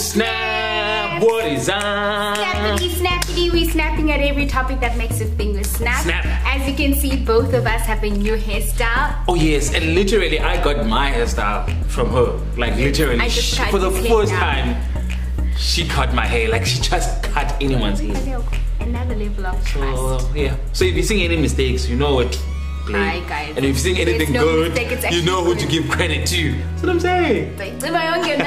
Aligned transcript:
snap! 0.00 1.22
What 1.22 1.44
is 1.46 1.68
up? 1.68 2.36
Snappity, 2.38 2.88
snappity, 2.90 3.52
we 3.52 3.68
snapping 3.68 4.10
at 4.10 4.20
every 4.20 4.46
topic 4.46 4.80
that 4.80 4.96
makes 4.96 5.20
your 5.20 5.28
fingers 5.30 5.68
snap. 5.70 6.02
Snap. 6.02 6.24
As 6.44 6.66
you 6.68 6.74
can 6.74 6.94
see, 6.94 7.16
both 7.16 7.52
of 7.52 7.66
us 7.66 7.82
have 7.86 8.02
a 8.02 8.10
new 8.10 8.36
hairstyle. 8.36 9.14
Oh 9.28 9.34
yes, 9.34 9.74
and 9.74 9.94
literally 9.94 10.40
I 10.40 10.62
got 10.62 10.86
my 10.86 11.10
hairstyle 11.12 11.84
from 11.86 12.10
her. 12.10 12.32
Like 12.56 12.76
literally, 12.76 13.28
she- 13.28 13.62
for 13.70 13.78
the 13.78 13.90
first 13.90 14.32
time, 14.32 14.76
she 15.56 15.86
cut 15.86 16.14
my 16.14 16.26
hair. 16.26 16.48
Like 16.48 16.64
she 16.64 16.80
just 16.80 17.22
cut 17.22 17.54
anyone's 17.60 18.00
hair. 18.00 18.40
Another 18.80 19.14
level 19.14 19.46
of 19.46 19.64
trust. 19.66 20.26
So 20.26 20.34
yeah. 20.34 20.56
So 20.72 20.84
if 20.86 20.94
you 20.94 21.02
see 21.02 21.24
any 21.24 21.36
mistakes, 21.36 21.86
you 21.88 21.96
know 21.96 22.14
what. 22.14 22.34
Play. 22.90 23.00
Aye, 23.00 23.28
guys. 23.28 23.56
And 23.56 23.64
if 23.64 23.84
you're 23.84 23.96
anything 23.98 24.32
no 24.32 24.44
good, 24.44 24.74
mistake, 24.74 25.12
you 25.12 25.22
know 25.22 25.42
who 25.44 25.54
to 25.54 25.66
give 25.66 25.88
credit 25.88 26.26
to. 26.28 26.52
That's 26.52 26.82
what 26.82 26.90
I'm 26.90 27.00
saying. 27.00 27.56
Like, 27.58 27.72
if 27.74 27.84
I 27.84 28.10
don't 28.14 28.24
get 28.26 28.38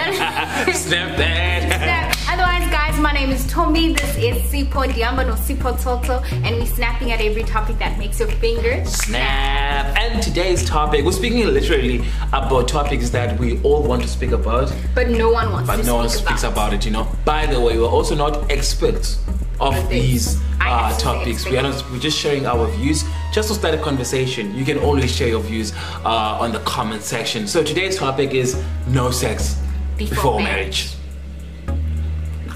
Snap 0.75 1.17
that. 1.17 1.61
Snap. 2.15 2.17
Otherwise, 2.33 2.71
guys, 2.71 2.99
my 2.99 3.11
name 3.11 3.29
is 3.29 3.45
Tommy. 3.47 3.93
This 3.93 4.15
is 4.17 4.35
Sipo 4.51 4.85
Diamba 4.87 5.25
no 5.27 5.33
Sipo 5.33 5.79
Toto, 5.81 6.19
and 6.43 6.55
we're 6.55 6.65
snapping 6.65 7.11
at 7.11 7.21
every 7.21 7.43
topic 7.43 7.77
that 7.79 7.97
makes 7.99 8.19
your 8.19 8.29
fingers 8.29 8.89
Snap. 8.91 9.95
And 9.97 10.21
today's 10.23 10.65
topic, 10.67 11.05
we're 11.05 11.11
speaking 11.11 11.45
literally 11.45 12.03
about 12.31 12.67
topics 12.67 13.09
that 13.11 13.39
we 13.39 13.61
all 13.61 13.83
want 13.83 14.01
to 14.03 14.07
speak 14.07 14.31
about, 14.31 14.73
But 14.95 15.09
no 15.09 15.31
one 15.31 15.51
wants 15.51 15.67
but 15.67 15.77
to 15.77 15.83
no 15.83 15.95
one 15.97 16.09
speaks 16.09 16.43
about. 16.43 16.53
about 16.53 16.73
it, 16.73 16.85
you 16.85 16.91
know. 16.91 17.07
By 17.25 17.45
the 17.45 17.59
way, 17.59 17.77
we're 17.77 17.85
also 17.87 18.15
not 18.15 18.49
experts 18.51 19.19
of 19.59 19.75
Of 19.75 19.89
these 19.89 20.39
uh, 20.61 20.97
topics. 20.97 21.45
We 21.47 21.57
are 21.57 21.63
not. 21.63 21.83
We're 21.91 21.99
just 21.99 22.17
sharing 22.17 22.45
our 22.47 22.67
views, 22.71 23.03
just 23.33 23.49
to 23.49 23.55
start 23.55 23.73
a 23.73 23.79
conversation. 23.79 24.55
You 24.55 24.63
can 24.63 24.77
always 24.77 25.13
share 25.13 25.27
your 25.27 25.41
views 25.41 25.73
uh, 26.05 26.37
on 26.39 26.51
the 26.51 26.59
comment 26.59 27.01
section. 27.01 27.47
So 27.47 27.63
today's 27.63 27.97
topic 27.97 28.33
is 28.33 28.63
no 28.87 29.09
sex 29.09 29.59
Before 29.97 30.15
before, 30.15 30.39
marriage. 30.41 30.93
marriage. 30.93 30.95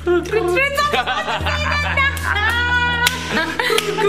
I'm 0.05 0.21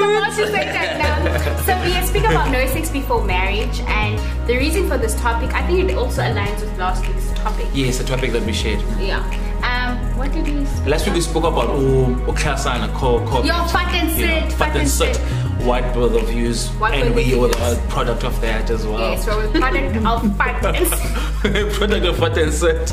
about 0.03 0.37
to 0.37 0.47
say 0.47 0.65
that 0.77 0.99
now. 0.99 1.19
So 1.65 1.73
we 1.85 2.07
speak 2.07 2.25
about 2.25 2.51
no 2.53 2.67
sex 2.67 2.91
before 2.91 3.25
marriage, 3.25 3.81
and 3.81 4.19
the 4.49 4.57
reason 4.57 4.89
for 4.89 4.99
this 4.99 5.15
topic, 5.21 5.53
I 5.55 5.67
think 5.67 5.91
it 5.91 5.97
also 5.97 6.23
aligns 6.23 6.61
with 6.61 6.79
last 6.79 7.07
week's 7.09 7.33
topic. 7.33 7.67
Yes, 7.73 7.99
a 8.01 8.05
topic 8.05 8.33
that 8.33 8.43
we 8.45 8.53
shared. 8.53 8.81
Yeah. 9.01 9.25
Um, 9.63 10.17
what 10.17 10.31
did 10.33 10.47
we 10.47 10.65
speak 10.67 10.87
Last 10.87 11.07
week 11.07 11.17
we 11.17 11.21
spoke 11.23 11.45
about 11.45 11.67
oh, 11.71 12.15
Oklasana, 12.29 12.95
co 12.95 13.25
co 13.27 13.43
Yo, 13.43 13.53
fat 13.67 13.93
and 13.95 14.11
you 14.19 14.27
know, 14.27 14.49
sit, 14.49 14.53
vat 14.53 14.77
en 14.77 14.87
sit. 14.87 15.21
What 15.65 15.97
were 15.97 16.09
the 16.09 16.21
views? 16.21 16.69
What 16.79 16.95
and 16.95 17.11
were 17.11 17.17
we 17.23 17.35
were 17.37 17.49
the 17.49 17.83
product 17.89 18.25
of 18.25 18.41
that 18.41 18.71
as 18.71 18.87
well. 18.87 18.99
Yes, 18.99 19.27
we're 19.27 19.49
product 19.51 19.97
of 20.05 20.37
fat 20.39 20.65
and 20.65 21.73
product 21.75 22.07
of 22.07 22.17
vat 22.17 22.39
en 22.39 22.53
sit. 22.53 22.93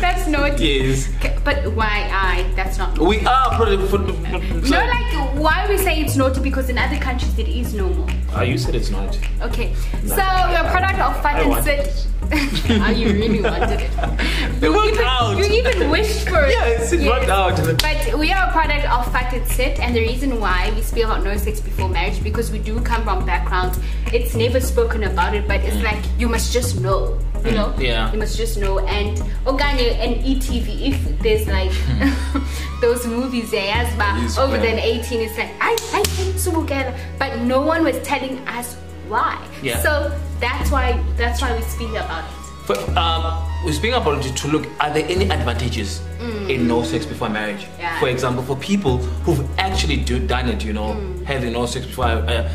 That's 0.00 0.26
not. 0.28 0.58
yes. 0.58 1.08
But 1.44 1.72
why 1.74 2.08
I? 2.12 2.50
That's 2.56 2.78
not. 2.78 2.98
We 2.98 3.24
are 3.26 3.50
product 3.56 3.90
for 3.90 3.98
No, 3.98 4.78
like 4.78 5.14
why 5.36 5.66
we 5.68 5.76
say 5.78 6.00
it's 6.00 6.16
naughty 6.16 6.40
because 6.40 6.68
in 6.68 6.78
other 6.78 6.96
countries 6.98 7.38
it 7.38 7.48
is 7.48 7.74
normal. 7.74 8.08
Ah, 8.32 8.42
you 8.42 8.58
said 8.58 8.74
it's 8.74 8.90
not. 8.90 9.18
Okay, 9.42 9.74
so 10.06 10.16
you're 10.16 10.64
a 10.66 10.70
product 10.70 10.98
of 11.00 11.22
fat 11.22 11.36
I 11.36 11.40
and 11.40 11.50
wanted 11.50 11.86
sit. 11.86 12.06
Ah, 12.80 12.90
you 12.90 13.08
really 13.12 13.40
wanted 13.42 13.80
it. 13.80 13.90
It 14.62 14.70
worked 14.70 14.94
even, 14.94 15.04
out. 15.04 15.36
You 15.36 15.44
even 15.44 15.90
wished 15.90 16.26
for 16.28 16.44
it. 16.46 16.52
Yes, 16.52 16.92
it 16.92 17.06
worked 17.06 17.28
out. 17.28 17.56
But 17.82 18.18
we 18.18 18.32
are 18.32 18.48
a 18.48 18.52
product 18.52 18.86
of 18.90 19.12
vat 19.12 19.32
en 19.34 19.46
sit, 19.46 19.78
and 19.78 19.94
the 19.94 20.00
reason 20.00 20.23
why 20.40 20.72
we 20.74 20.82
speak 20.82 21.04
about 21.04 21.22
no 21.24 21.36
sex 21.36 21.60
before 21.60 21.88
marriage 21.88 22.22
because 22.22 22.50
we 22.50 22.58
do 22.58 22.80
come 22.80 23.02
from 23.04 23.24
backgrounds. 23.26 23.78
It's 24.12 24.34
never 24.34 24.60
spoken 24.60 25.04
about 25.04 25.34
it, 25.34 25.46
but 25.48 25.60
it's 25.60 25.82
like 25.82 26.02
you 26.18 26.28
must 26.28 26.52
just 26.52 26.80
know. 26.80 27.18
You 27.44 27.50
know, 27.52 27.66
Mm. 27.76 27.80
yeah. 27.80 28.12
you 28.12 28.18
must 28.18 28.36
just 28.38 28.56
know. 28.58 28.78
And 28.78 29.18
Oganya 29.44 29.92
and 30.00 30.16
ETV, 30.24 30.88
if 30.88 31.18
there's 31.22 31.46
like 31.46 31.72
those 32.80 33.06
movies, 33.06 33.52
yeah, 33.52 33.84
as 33.84 33.94
Yes, 33.98 34.38
over 34.38 34.56
yeah. 34.56 34.62
than 34.62 34.78
18, 34.78 35.20
it's 35.20 35.36
like 35.38 35.50
I, 35.60 35.72
I 35.92 36.02
think 36.16 36.38
so 36.38 36.50
together, 36.60 36.94
but 37.18 37.40
no 37.42 37.60
one 37.60 37.84
was 37.84 37.98
telling 38.02 38.38
us 38.48 38.74
why. 39.08 39.36
Yeah. 39.62 39.80
So 39.82 40.10
that's 40.40 40.70
why 40.70 41.02
that's 41.16 41.42
why 41.42 41.54
we 41.54 41.62
speak 41.64 41.90
about 41.90 42.24
it. 42.24 42.43
But 42.66 42.78
um, 42.96 43.44
we're 43.64 43.72
speaking 43.72 43.94
about 43.94 44.24
it 44.24 44.34
to 44.36 44.48
look. 44.48 44.66
Are 44.80 44.92
there 44.92 45.04
any 45.08 45.24
advantages 45.30 46.00
in 46.48 46.66
no 46.66 46.82
sex 46.82 47.04
before 47.06 47.28
marriage? 47.28 47.64
Mm. 47.64 47.78
Yeah. 47.78 48.00
For 48.00 48.08
example, 48.08 48.42
for 48.42 48.56
people 48.56 48.98
who've 49.24 49.46
actually 49.58 49.96
do, 49.98 50.18
done 50.26 50.48
it, 50.48 50.64
you 50.64 50.72
know, 50.72 50.94
Mm. 50.94 51.24
having 51.24 51.52
no 51.52 51.66
sex 51.66 51.86
before 51.86 52.06
uh, 52.06 52.48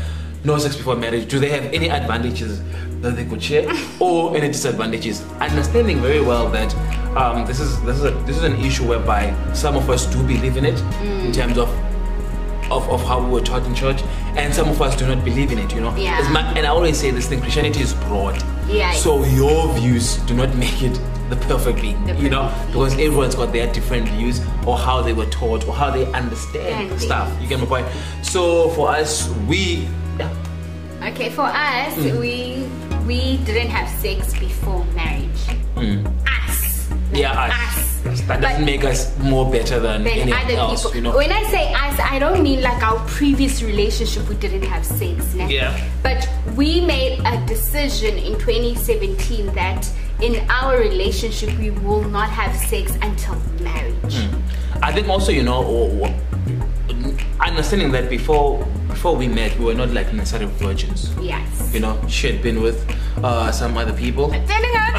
no 0.44 0.58
sex 0.58 0.74
before 0.76 0.96
marriage, 0.96 1.28
do 1.30 1.38
they 1.38 1.50
have 1.50 1.64
any 1.72 1.90
advantages 1.90 2.60
that 3.02 3.14
they 3.16 3.24
could 3.24 3.42
share, 3.42 3.70
or 4.00 4.36
any 4.36 4.48
disadvantages? 4.48 5.22
Understanding 5.40 6.00
very 6.00 6.20
well 6.20 6.48
that 6.50 6.74
um, 7.16 7.46
this 7.46 7.60
is 7.60 7.80
this 7.82 7.96
is 7.98 8.04
a, 8.04 8.10
this 8.26 8.36
is 8.36 8.42
an 8.44 8.56
issue 8.64 8.86
whereby 8.88 9.32
some 9.54 9.76
of 9.76 9.88
us 9.90 10.06
do 10.06 10.18
believe 10.22 10.56
in 10.56 10.64
it 10.64 10.76
Mm. 11.02 11.26
in 11.26 11.32
terms 11.32 11.56
of 11.58 11.68
of, 12.70 12.88
of 12.88 13.02
how 13.04 13.20
we 13.20 13.30
were 13.30 13.40
taught 13.40 13.64
in 13.66 13.74
church, 13.74 14.00
and 14.36 14.54
some 14.54 14.68
of 14.68 14.80
us 14.80 14.94
do 14.96 15.04
not 15.06 15.24
believe 15.24 15.50
in 15.50 15.58
it, 15.58 15.72
you 15.74 15.80
know. 15.80 15.94
Yeah. 15.96 16.54
And 16.56 16.64
I 16.64 16.68
always 16.70 16.98
say 16.98 17.10
this 17.10 17.26
thing: 17.28 17.40
Christianity 17.40 17.80
is 17.80 17.94
broad. 17.94 18.40
Yeah. 18.70 18.92
So 18.92 19.24
your 19.24 19.72
views 19.74 20.16
do 20.26 20.34
not 20.34 20.54
make 20.56 20.82
it 20.82 20.98
the 21.28 21.36
perfect 21.36 21.80
being, 21.80 22.04
The 22.06 22.14
you 22.16 22.28
know, 22.30 22.52
because 22.68 22.92
everyone's 22.94 23.34
got 23.34 23.52
their 23.52 23.72
different 23.72 24.08
views 24.08 24.40
or 24.66 24.76
how 24.76 25.00
they 25.02 25.12
were 25.12 25.26
taught 25.26 25.66
or 25.68 25.72
how 25.74 25.90
they 25.90 26.04
understand 26.12 27.00
stuff. 27.00 27.30
You 27.40 27.48
get 27.48 27.60
my 27.60 27.66
point. 27.66 27.86
So 28.22 28.70
for 28.70 28.88
us, 28.90 29.28
we 29.48 29.88
yeah, 30.18 30.34
Okay, 31.02 31.30
for 31.30 31.42
us, 31.46 31.94
Mm. 31.96 32.18
we 32.20 32.68
we 33.06 33.36
didn't 33.44 33.70
have 33.70 33.88
sex 34.00 34.34
before 34.38 34.84
marriage. 34.94 35.42
Us. 35.78 36.88
Mm. 36.90 37.16
yeah, 37.16 37.32
us. 37.50 37.86
That 38.26 38.40
doesn't 38.40 38.60
But- 38.60 38.66
make 38.66 38.84
us 38.84 39.16
more 39.18 39.50
better 39.50 39.78
than, 39.78 40.04
than 40.04 40.12
anyone 40.12 40.40
other 40.44 40.54
else, 40.54 40.82
people. 40.82 40.96
you 40.96 41.02
know. 41.02 41.16
When 41.16 41.30
I 41.32 41.42
say 41.50 41.72
us, 41.72 41.98
I 42.00 42.18
don't 42.18 42.42
mean 42.42 42.60
like 42.62 42.82
our 42.82 42.98
previous 43.06 43.62
relationship 43.62 44.28
we 44.28 44.34
didn't 44.36 44.64
have 44.64 44.84
sex. 44.84 45.34
Yeah. 45.36 45.72
But 46.02 46.28
we 46.56 46.80
made 46.80 47.20
a 47.24 47.46
decision 47.46 48.16
in 48.16 48.38
2017 48.38 49.46
that 49.54 49.88
in 50.20 50.48
our 50.50 50.78
relationship 50.78 51.56
we 51.58 51.70
will 51.70 52.04
not 52.04 52.28
have 52.28 52.54
sex 52.56 52.92
until 53.02 53.36
marriage. 53.60 54.28
I 54.82 54.92
think 54.92 55.08
also, 55.08 55.32
you 55.32 55.42
know, 55.42 55.64
or, 55.64 56.14
understanding 57.40 57.90
that 57.92 58.10
before 58.10 58.64
before 58.88 59.16
we 59.16 59.28
met, 59.28 59.58
we 59.58 59.64
were 59.66 59.74
not 59.74 59.90
like 59.90 60.12
necessarily 60.12 60.52
virgins. 60.54 61.10
Yes. 61.20 61.72
You 61.72 61.80
know, 61.80 62.00
she 62.08 62.30
had 62.30 62.42
been 62.42 62.60
with 62.60 62.84
uh, 63.22 63.50
some 63.52 63.76
other 63.76 63.92
people. 63.92 64.30
Telling 64.30 64.74
her 64.74 64.90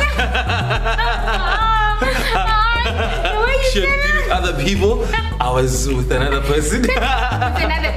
the 3.61 3.81
way 3.81 3.83
you 3.83 3.87
She 3.87 3.87
had 3.87 4.01
said 4.01 4.11
been 4.11 4.21
with 4.21 4.31
other 4.31 4.63
people. 4.63 5.05
I 5.41 5.49
was 5.49 5.87
with 5.87 6.11
another 6.11 6.41
person. 6.41 6.85
Another, 6.91 7.91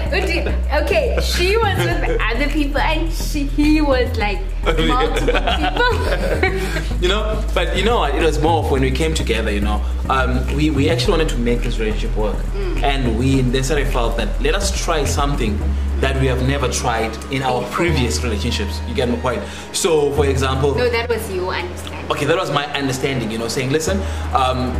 okay, 0.82 1.18
she 1.22 1.56
was 1.56 1.76
with 1.76 2.20
other 2.20 2.48
people 2.48 2.78
and 2.78 3.12
she, 3.12 3.44
he 3.44 3.80
was 3.82 4.16
like 4.16 4.40
multiple 4.64 5.40
people. 5.60 7.00
you 7.02 7.08
know, 7.08 7.44
but 7.52 7.76
you 7.76 7.84
know 7.84 7.98
what? 7.98 8.14
It 8.14 8.22
was 8.22 8.40
more 8.40 8.64
of 8.64 8.70
when 8.70 8.80
we 8.80 8.90
came 8.90 9.12
together. 9.12 9.50
You 9.50 9.60
know, 9.60 9.84
um, 10.08 10.46
we 10.56 10.70
we 10.70 10.88
actually 10.88 11.12
wanted 11.12 11.28
to 11.30 11.38
make 11.38 11.60
this 11.60 11.78
relationship 11.78 12.16
work, 12.16 12.36
and 12.82 13.18
we 13.18 13.42
necessarily 13.42 13.90
felt 13.90 14.16
that 14.16 14.40
let 14.40 14.54
us 14.54 14.72
try 14.84 15.04
something 15.04 15.58
that 16.00 16.18
we 16.20 16.26
have 16.26 16.46
never 16.48 16.68
tried 16.68 17.14
in 17.30 17.42
our 17.42 17.62
previous 17.70 18.22
relationships. 18.22 18.80
You 18.88 18.94
get 18.94 19.08
my 19.08 19.16
point? 19.16 19.42
So, 19.72 20.12
for 20.12 20.26
example, 20.26 20.74
no, 20.74 20.88
that 20.88 21.08
was 21.08 21.30
your 21.30 21.52
understanding. 21.52 22.10
okay, 22.10 22.24
that 22.24 22.36
was 22.36 22.50
my 22.50 22.64
understanding. 22.72 23.30
You 23.30 23.38
know, 23.38 23.48
saying, 23.48 23.70
listen, 23.70 24.00
um, 24.32 24.74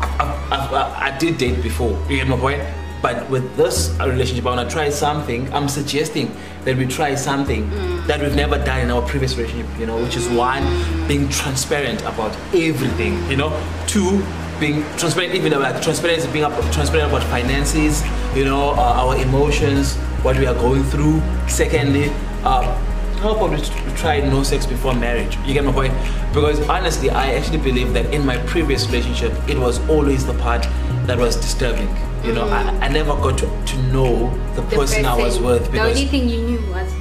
I, 0.00 0.36
I, 0.50 1.12
I 1.12 1.18
did 1.18 1.38
date 1.38 1.62
before. 1.62 1.90
You 2.08 2.16
get 2.16 2.28
my 2.28 2.38
point? 2.38 2.62
But 3.02 3.30
with 3.30 3.56
this 3.56 3.96
relationship, 3.98 4.44
I 4.46 4.54
want 4.54 4.68
to 4.68 4.74
try 4.74 4.90
something. 4.90 5.52
I'm 5.54 5.68
suggesting 5.68 6.36
that 6.64 6.76
we 6.76 6.86
try 6.86 7.14
something 7.14 7.70
that 8.06 8.20
we've 8.20 8.34
never 8.34 8.58
done 8.58 8.80
in 8.80 8.90
our 8.90 9.00
previous 9.02 9.36
relationship. 9.36 9.66
You 9.78 9.86
know, 9.86 10.02
which 10.02 10.16
is 10.16 10.28
one, 10.28 10.62
being 11.08 11.28
transparent 11.30 12.02
about 12.02 12.36
everything. 12.54 13.26
You 13.30 13.36
know, 13.36 13.50
two, 13.86 14.22
being 14.60 14.82
transparent 14.98 15.34
even 15.34 15.54
about 15.54 15.82
transparency, 15.82 16.30
being 16.30 16.44
up, 16.44 16.52
transparent 16.72 17.08
about 17.08 17.22
finances. 17.24 18.04
You 18.34 18.44
know, 18.44 18.70
uh, 18.70 19.02
our 19.02 19.16
emotions, 19.16 19.96
what 20.22 20.38
we 20.38 20.46
are 20.46 20.54
going 20.54 20.84
through. 20.84 21.22
Secondly. 21.48 22.12
Uh, 22.44 22.89
how 23.20 23.36
about 23.36 23.50
we 23.50 23.60
try 23.96 24.20
no 24.20 24.42
sex 24.42 24.64
before 24.64 24.94
marriage? 24.94 25.36
You 25.44 25.52
get 25.52 25.64
my 25.64 25.72
point? 25.72 25.92
Because 26.32 26.66
honestly, 26.68 27.10
I 27.10 27.34
actually 27.34 27.58
believe 27.58 27.92
that 27.92 28.12
in 28.14 28.24
my 28.24 28.38
previous 28.46 28.86
relationship, 28.86 29.32
it 29.46 29.58
was 29.58 29.78
always 29.90 30.24
the 30.24 30.32
part 30.34 30.62
that 31.06 31.18
was 31.18 31.36
disturbing. 31.36 31.88
You 32.24 32.32
know, 32.32 32.48
I, 32.48 32.62
I 32.80 32.88
never 32.88 33.14
got 33.16 33.38
to, 33.38 33.46
to 33.46 33.82
know 33.92 34.34
the, 34.54 34.62
The 34.62 34.76
person 34.76 35.04
I 35.04 35.16
was 35.16 35.38
with 35.38 35.70
The 35.70 35.80
only 35.80 36.06
thing 36.06 36.28
you 36.28 36.42
knew 36.42 36.70
was 36.70 36.92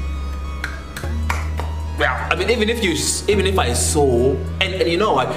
yeah, 1.99 2.29
I 2.31 2.35
mean, 2.35 2.49
even 2.49 2.69
if 2.69 2.81
you, 2.81 2.91
even 3.27 3.45
if 3.45 3.59
I 3.59 3.73
saw, 3.73 4.33
and, 4.61 4.73
and 4.73 4.89
you 4.89 4.97
know 4.97 5.13
what, 5.13 5.27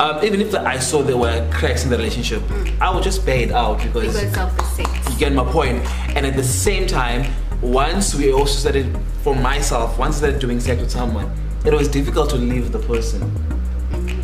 um, 0.00 0.24
even 0.24 0.40
if 0.40 0.52
I 0.52 0.76
saw 0.78 1.02
there 1.02 1.16
were 1.16 1.48
cracks 1.52 1.84
in 1.84 1.90
the 1.90 1.96
relationship, 1.96 2.42
I 2.80 2.92
would 2.92 3.04
just 3.04 3.24
bear 3.24 3.38
it 3.38 3.52
out 3.52 3.78
because, 3.78 4.20
because 4.20 4.36
of 4.36 4.56
the 4.56 4.64
sex. 4.64 5.10
you 5.12 5.16
get 5.16 5.32
my 5.32 5.44
point. 5.44 5.84
And 6.16 6.26
at 6.26 6.34
the 6.34 6.42
same 6.42 6.88
time, 6.88 7.32
once 7.62 8.14
we 8.14 8.32
also 8.32 8.54
started, 8.58 8.96
for 9.22 9.34
myself, 9.34 9.98
once 9.98 10.16
I 10.16 10.18
started 10.18 10.40
doing 10.40 10.60
sex 10.60 10.80
with 10.80 10.90
someone, 10.90 11.30
it 11.64 11.72
was 11.72 11.88
difficult 11.88 12.30
to 12.30 12.36
leave 12.36 12.72
the 12.72 12.78
person. 12.78 13.20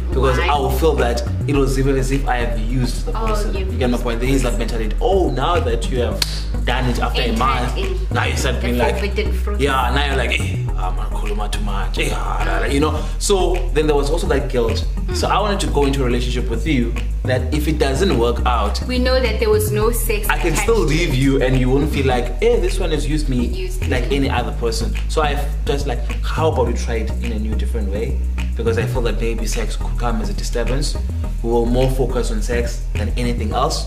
Because 0.09 0.39
Why? 0.39 0.47
I 0.47 0.59
will 0.59 0.71
feel 0.71 0.95
that 0.97 1.23
it 1.49 1.57
was 1.57 1.77
even 1.79 1.97
as 1.97 2.13
if 2.13 2.27
I 2.29 2.37
have 2.37 2.59
used 2.59 3.07
the 3.07 3.13
Oh, 3.21 3.27
person. 3.27 3.57
you 3.57 3.65
get 3.79 3.91
my 3.91 3.99
point? 3.99 4.21
the 4.21 4.27
There 4.27 4.35
is 4.37 4.43
that 4.45 4.57
mentality. 4.59 4.95
Oh, 5.01 5.31
now 5.31 5.59
that 5.59 5.91
you 5.91 6.01
have 6.03 6.21
done 6.65 6.89
it 6.89 7.01
after 7.01 7.23
a 7.23 7.33
month, 7.37 8.11
now 8.13 8.25
you 8.25 8.37
start 8.37 8.63
being 8.63 8.79
like, 8.79 8.97
fruit. 9.43 9.61
yeah, 9.61 9.93
now 9.93 10.07
you're 10.07 10.17
like, 10.17 10.41
eh, 10.41 10.64
I'm 10.89 10.97
not 10.97 11.11
calling 11.11 11.51
too 11.51 11.61
much, 11.61 11.99
ah, 12.13 12.43
da, 12.45 12.61
da," 12.61 12.67
you 12.67 12.81
know. 12.81 13.03
So 13.19 13.55
then 13.75 13.87
there 13.87 13.97
was 13.97 14.11
also 14.11 14.27
that 14.29 14.51
guilt. 14.51 14.85
So 15.15 15.29
I 15.29 15.41
wanted 15.41 15.61
to 15.61 15.67
go 15.69 15.85
into 15.87 16.03
a 16.03 16.05
relationship 16.05 16.49
with 16.51 16.67
you 16.67 16.93
that 17.25 17.53
if 17.55 17.67
it 17.69 17.79
doesn't 17.79 18.19
work 18.19 18.45
out, 18.47 18.83
We 18.87 18.99
know 18.99 19.19
that 19.21 19.41
there 19.41 19.49
was 19.51 19.71
no 19.73 19.91
sex. 19.91 20.29
I 20.29 20.39
can 20.39 20.55
still 20.57 20.79
leave 20.79 21.15
you 21.15 21.43
and 21.43 21.59
you 21.59 21.71
won't 21.71 21.91
feel 21.93 22.07
like, 22.07 22.27
eh, 22.43 22.61
this 22.61 22.79
one 22.79 22.91
has 22.91 23.07
used 23.09 23.29
me 23.29 23.47
Used 23.47 23.81
me. 23.83 23.89
like 23.89 24.05
any 24.13 24.29
other 24.29 24.53
person. 24.61 24.95
So 25.09 25.23
I 25.23 25.39
just 25.65 25.87
like, 25.87 26.01
how 26.23 26.51
about 26.53 26.67
we 26.67 26.75
try 26.75 26.97
it 26.97 27.11
in 27.25 27.33
a 27.33 27.39
new, 27.39 27.55
different 27.55 27.91
way? 27.91 28.19
Because 28.57 28.79
I 28.79 28.85
feel 28.87 29.03
that 29.03 29.19
baby 29.19 29.47
sex 29.47 29.77
could 29.77 29.97
come 29.99 30.21
as 30.21 30.29
a 30.29 30.35
disturbance. 30.35 30.97
We 31.43 31.51
will 31.51 31.67
more 31.67 31.91
focus 31.91 32.31
on 32.31 32.41
sex 32.43 32.83
than 32.95 33.09
anything 33.17 33.53
else. 33.53 33.87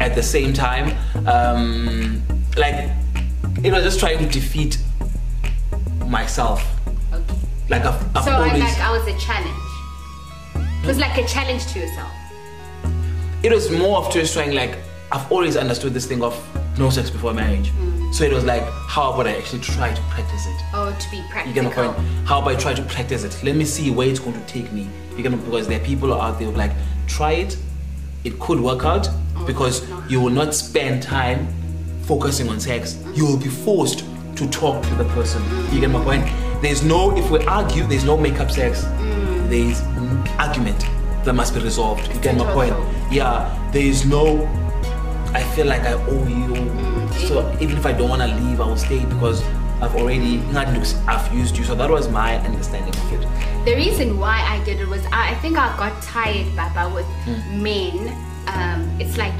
At 0.00 0.14
the 0.14 0.22
same 0.22 0.52
time, 0.52 0.96
um, 1.26 2.22
like, 2.56 2.90
you 3.62 3.70
know, 3.70 3.80
just 3.82 3.98
trying 4.00 4.18
to 4.18 4.26
defeat 4.26 4.78
myself. 6.08 6.64
Okay. 7.12 7.34
Like 7.68 7.84
I've, 7.84 8.16
I've 8.16 8.24
So 8.24 8.30
I, 8.30 8.48
always. 8.48 8.62
like 8.62 8.78
I 8.80 8.90
was 8.96 9.06
a 9.06 9.18
challenge. 9.18 10.84
It 10.84 10.86
was 10.86 10.98
like 10.98 11.18
a 11.18 11.26
challenge 11.26 11.66
to 11.72 11.80
yourself. 11.80 12.10
it 13.42 13.52
was 13.52 13.70
more 13.70 13.98
of 13.98 14.12
just 14.12 14.32
trying 14.32 14.54
like 14.54 14.78
I've 15.12 15.30
always 15.30 15.56
understood 15.56 15.94
this 15.94 16.06
thing 16.06 16.22
of 16.22 16.34
no 16.78 16.90
sex 16.90 17.10
before 17.10 17.32
marriage. 17.32 17.70
Mm. 17.70 18.14
So 18.14 18.24
it 18.24 18.32
was 18.32 18.44
like, 18.44 18.62
how 18.86 19.12
about 19.12 19.26
I 19.26 19.36
actually 19.36 19.60
try 19.60 19.92
to 19.92 20.02
practice 20.02 20.46
it? 20.46 20.56
Oh, 20.72 20.96
to 20.98 21.10
be 21.10 21.22
practical. 21.30 21.48
You 21.48 21.70
get 21.70 21.76
my 21.76 21.92
point? 21.92 22.08
How 22.26 22.40
about 22.40 22.56
I 22.56 22.58
try 22.58 22.74
to 22.74 22.82
practice 22.82 23.24
it? 23.24 23.38
Let 23.42 23.56
me 23.56 23.64
see 23.64 23.90
where 23.90 24.08
it's 24.08 24.20
going 24.20 24.38
to 24.38 24.46
take 24.46 24.72
me. 24.72 24.88
You 25.16 25.22
get 25.22 25.32
my 25.32 25.38
because 25.38 25.66
there 25.66 25.80
are 25.80 25.84
people 25.84 26.12
out 26.14 26.38
there 26.38 26.48
who 26.48 26.54
are 26.54 26.58
like, 26.58 26.72
try 27.06 27.32
it, 27.32 27.56
it 28.24 28.38
could 28.38 28.60
work 28.60 28.84
out 28.84 29.08
oh, 29.36 29.44
because 29.46 29.88
no. 29.88 30.04
you 30.08 30.20
will 30.20 30.30
not 30.30 30.54
spend 30.54 31.02
time 31.02 31.48
focusing 32.02 32.48
on 32.48 32.60
sex. 32.60 32.98
You 33.14 33.24
mm. 33.24 33.30
will 33.30 33.38
be 33.38 33.48
forced 33.48 34.04
to 34.38 34.48
talk 34.48 34.82
to 34.84 34.94
the 34.94 35.04
person. 35.16 35.42
You 35.72 35.80
get 35.80 35.90
my 35.90 36.02
point? 36.02 36.24
There's 36.62 36.82
no 36.82 37.16
if 37.16 37.30
we 37.30 37.44
argue, 37.46 37.84
there's 37.86 38.04
no 38.04 38.16
makeup 38.16 38.50
sex. 38.50 38.82
There's 39.50 39.80
mm, 39.82 40.38
argument 40.38 40.80
that 41.24 41.32
must 41.34 41.54
be 41.54 41.60
resolved. 41.60 42.12
You 42.14 42.20
get 42.20 42.36
my 42.36 42.50
point? 42.52 42.74
Yeah, 43.10 43.48
there 43.72 43.82
is 43.82 44.04
no 44.06 44.46
I 45.34 45.42
feel 45.54 45.66
like 45.66 45.82
I 45.82 45.92
owe 45.92 46.26
you. 46.26 46.54
So 47.28 47.50
even 47.60 47.76
if 47.76 47.84
I 47.84 47.92
don't 47.92 48.08
want 48.08 48.22
to 48.22 48.28
leave, 48.28 48.60
I 48.60 48.66
will 48.66 48.76
stay 48.76 49.04
because 49.04 49.42
I've 49.82 49.94
already 49.96 50.40
I've 50.54 51.34
used 51.34 51.56
you. 51.58 51.64
So 51.64 51.74
that 51.74 51.90
was 51.90 52.08
my 52.08 52.36
understanding 52.38 52.94
of 52.94 53.12
it. 53.12 53.64
The 53.64 53.74
reason 53.74 54.18
why 54.18 54.40
I 54.40 54.62
did 54.64 54.80
it 54.80 54.88
was 54.88 55.04
I, 55.12 55.32
I 55.32 55.34
think 55.36 55.58
I 55.58 55.76
got 55.76 56.00
tired, 56.02 56.54
Baba, 56.56 56.94
with 56.94 57.06
Hmm. 57.26 57.62
men. 57.62 58.08
Um, 58.46 58.88
it's 59.00 59.16
like 59.18 59.34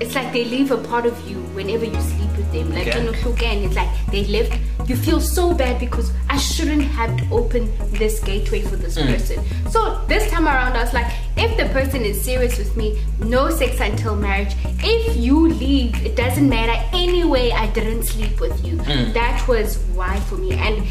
it's 0.00 0.14
like 0.14 0.32
they 0.32 0.44
leave 0.44 0.70
a 0.70 0.78
part 0.78 1.06
of 1.06 1.16
you 1.28 1.36
whenever 1.56 1.84
you 1.84 2.00
sleep 2.00 2.25
them. 2.56 2.72
Like 2.74 2.86
know, 2.86 3.32
again, 3.32 3.64
it's 3.64 3.74
like 3.76 3.88
they 4.10 4.24
left. 4.24 4.58
You 4.88 4.96
feel 4.96 5.20
so 5.20 5.52
bad 5.54 5.80
because 5.80 6.12
I 6.30 6.36
shouldn't 6.38 6.82
have 6.82 7.32
opened 7.32 7.68
this 7.92 8.20
gateway 8.20 8.60
for 8.62 8.76
this 8.76 8.96
Hmm. 8.96 9.06
person. 9.12 9.44
So 9.70 10.00
this 10.06 10.30
time 10.30 10.46
around, 10.46 10.76
I 10.76 10.82
was 10.84 10.92
like, 10.92 11.10
if 11.36 11.56
the 11.56 11.66
person 11.72 12.02
is 12.02 12.20
serious 12.20 12.56
with 12.58 12.76
me, 12.76 12.98
no 13.18 13.50
sex 13.50 13.80
until 13.80 14.14
marriage. 14.16 14.54
If 14.82 15.16
you 15.16 15.48
leave, 15.48 15.94
it 16.06 16.14
doesn't 16.16 16.48
matter. 16.48 16.76
Anyway, 16.92 17.50
I 17.50 17.66
didn't 17.72 18.04
sleep 18.04 18.40
with 18.40 18.64
you. 18.64 18.78
Hmm. 18.78 19.12
That 19.12 19.46
was 19.48 19.78
why 19.94 20.20
for 20.28 20.36
me. 20.36 20.52
And 20.52 20.84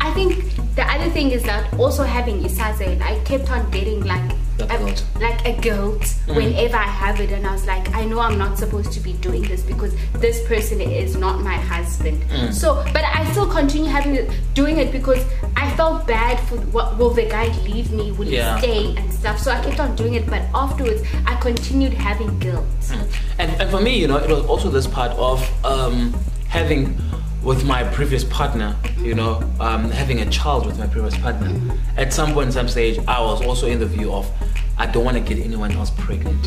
I 0.00 0.10
think 0.14 0.44
the 0.74 0.84
other 0.84 1.10
thing 1.10 1.30
is 1.30 1.42
that 1.44 1.72
also 1.78 2.02
having 2.04 2.42
Isaze, 2.42 3.00
I 3.02 3.18
kept 3.24 3.50
on 3.50 3.70
getting 3.70 4.00
like 4.04 4.30
a, 4.58 4.94
like 5.18 5.46
a 5.46 5.60
guilt 5.60 6.00
mm-hmm. 6.00 6.34
whenever 6.34 6.76
I 6.76 6.82
have 6.82 7.20
it, 7.20 7.30
and 7.32 7.46
I 7.46 7.52
was 7.52 7.66
like, 7.66 7.92
I 7.94 8.04
know 8.04 8.20
I'm 8.20 8.38
not 8.38 8.58
supposed 8.58 8.92
to 8.92 9.00
be 9.00 9.14
doing 9.14 9.42
this 9.42 9.62
because 9.62 9.94
this 10.14 10.46
person 10.46 10.80
is 10.80 11.16
not 11.16 11.40
my 11.40 11.54
husband. 11.54 12.22
Mm. 12.28 12.52
So, 12.52 12.84
but 12.92 13.04
I 13.04 13.24
still 13.30 13.48
continue 13.48 13.90
having 13.90 14.14
it, 14.16 14.30
doing 14.54 14.78
it 14.78 14.92
because 14.92 15.24
I 15.56 15.70
felt 15.76 16.06
bad 16.06 16.38
for 16.48 16.56
what 16.76 16.98
will 16.98 17.10
the 17.10 17.24
guy 17.24 17.46
leave 17.64 17.92
me? 17.92 18.12
Will 18.12 18.28
Yeah. 18.28 18.56
he 18.56 18.62
stay 18.62 18.96
and 18.96 19.12
stuff? 19.12 19.38
So 19.38 19.50
I 19.50 19.60
kept 19.62 19.80
on 19.80 19.96
doing 19.96 20.14
it, 20.14 20.26
but 20.26 20.42
afterwards 20.54 21.02
I 21.26 21.34
continued 21.36 21.94
having 21.94 22.38
guilt. 22.38 22.66
Mm. 22.82 23.16
And, 23.38 23.60
and 23.60 23.70
for 23.70 23.80
me, 23.80 23.98
you 23.98 24.06
know, 24.06 24.16
it 24.18 24.28
was 24.28 24.44
also 24.46 24.68
this 24.70 24.86
part 24.86 25.12
of 25.12 25.42
um, 25.64 26.14
having 26.48 26.96
with 27.42 27.64
my 27.64 27.82
previous 27.82 28.22
partner, 28.24 28.76
you 28.98 29.14
know, 29.14 29.42
um, 29.58 29.90
having 29.90 30.20
a 30.20 30.30
child 30.30 30.64
with 30.64 30.78
my 30.78 30.86
previous 30.86 31.16
partner. 31.18 31.50
At 31.96 32.12
some 32.12 32.32
point, 32.32 32.52
some 32.52 32.68
stage, 32.68 32.98
I 33.08 33.20
was 33.20 33.42
also 33.42 33.66
in 33.66 33.80
the 33.80 33.86
view 33.86 34.12
of 34.12 34.30
I 34.78 34.86
don't 34.86 35.04
want 35.04 35.16
to 35.16 35.22
get 35.22 35.44
anyone 35.44 35.72
else 35.72 35.90
pregnant 35.90 36.46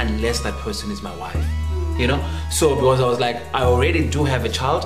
unless 0.00 0.40
that 0.40 0.54
person 0.54 0.90
is 0.90 1.02
my 1.02 1.14
wife. 1.16 1.44
You 1.98 2.08
know, 2.08 2.24
so 2.50 2.74
because 2.74 3.00
I 3.00 3.06
was 3.06 3.20
like, 3.20 3.36
I 3.54 3.62
already 3.62 4.08
do 4.08 4.24
have 4.24 4.44
a 4.44 4.48
child 4.48 4.84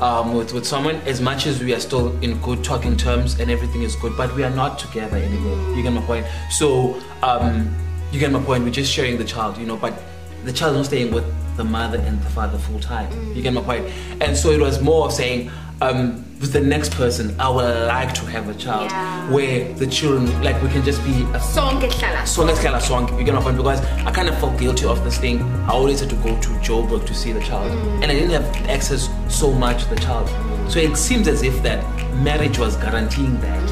um, 0.00 0.34
with 0.34 0.52
with 0.52 0.66
someone. 0.66 0.96
As 1.06 1.20
much 1.20 1.46
as 1.46 1.62
we 1.62 1.72
are 1.72 1.78
still 1.78 2.18
in 2.20 2.40
good 2.40 2.64
talking 2.64 2.96
terms 2.96 3.38
and 3.38 3.48
everything 3.48 3.82
is 3.82 3.94
good, 3.94 4.16
but 4.16 4.34
we 4.34 4.42
are 4.42 4.50
not 4.50 4.78
together 4.78 5.18
anymore. 5.18 5.76
You 5.76 5.82
get 5.84 5.92
my 5.92 6.02
point. 6.02 6.26
So 6.50 7.00
um, 7.22 7.72
you 8.10 8.18
get 8.18 8.32
my 8.32 8.42
point. 8.42 8.64
We're 8.64 8.70
just 8.70 8.92
sharing 8.92 9.18
the 9.18 9.24
child, 9.24 9.56
you 9.56 9.66
know, 9.66 9.76
but 9.76 10.02
the 10.44 10.52
child 10.52 10.72
is 10.72 10.78
not 10.78 10.86
staying 10.86 11.12
with 11.12 11.24
the 11.58 11.64
mother 11.64 11.98
and 11.98 12.18
the 12.22 12.30
father 12.30 12.56
full 12.56 12.80
time. 12.80 13.10
You 13.34 13.42
get 13.42 13.52
my 13.52 13.60
point? 13.60 13.84
And 14.22 14.34
so 14.36 14.50
it 14.50 14.60
was 14.60 14.80
more 14.80 15.06
of 15.06 15.12
saying, 15.12 15.50
um, 15.82 16.24
with 16.40 16.52
the 16.52 16.60
next 16.60 16.92
person, 16.94 17.34
I 17.40 17.48
would 17.48 17.88
like 17.88 18.14
to 18.14 18.24
have 18.26 18.48
a 18.48 18.54
child 18.54 18.90
Yeah. 18.90 19.30
where 19.30 19.72
the 19.74 19.86
children, 19.88 20.24
like, 20.42 20.60
we 20.62 20.68
can 20.68 20.84
just 20.84 21.04
be 21.04 21.22
a 21.38 21.40
Sonke 21.54 21.88
hlala. 21.90 22.26
so 22.26 22.44
let's 22.44 22.62
get 22.62 22.72
a 22.74 22.80
song. 22.80 23.02
You 23.18 23.24
get 23.24 23.34
my 23.34 23.42
point 23.42 23.56
because 23.56 23.80
I 24.06 24.10
kind 24.12 24.28
of 24.28 24.38
felt 24.38 24.56
guilty 24.58 24.86
of 24.86 25.02
this 25.04 25.18
thing. 25.18 25.42
I 25.66 25.72
always 25.72 25.98
had 26.00 26.10
to 26.10 26.16
go 26.16 26.30
to 26.40 26.48
Joburg 26.66 27.04
to 27.06 27.14
see 27.14 27.32
the 27.32 27.40
child, 27.40 27.70
and 28.02 28.04
I 28.04 28.14
didn't 28.14 28.30
have 28.30 28.46
access 28.68 29.08
so 29.28 29.52
much 29.52 29.82
to 29.84 29.90
the 29.94 30.00
child. 30.00 30.28
So 30.70 30.78
it 30.78 30.96
seems 30.96 31.26
as 31.26 31.42
if 31.42 31.60
that 31.64 31.80
marriage 32.28 32.58
was 32.58 32.76
guaranteeing 32.76 33.40
that 33.40 33.64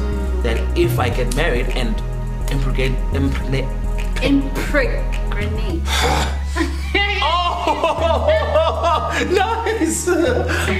that 0.43 0.57
if 0.77 0.99
I 0.99 1.09
get 1.09 1.35
married 1.35 1.67
and 1.69 1.95
impregnate, 2.51 2.93
impregnate. 3.13 3.65
Impregnate. 4.21 5.81
Oh, 7.79 9.27
nice! 9.31 10.07
I 10.07 10.11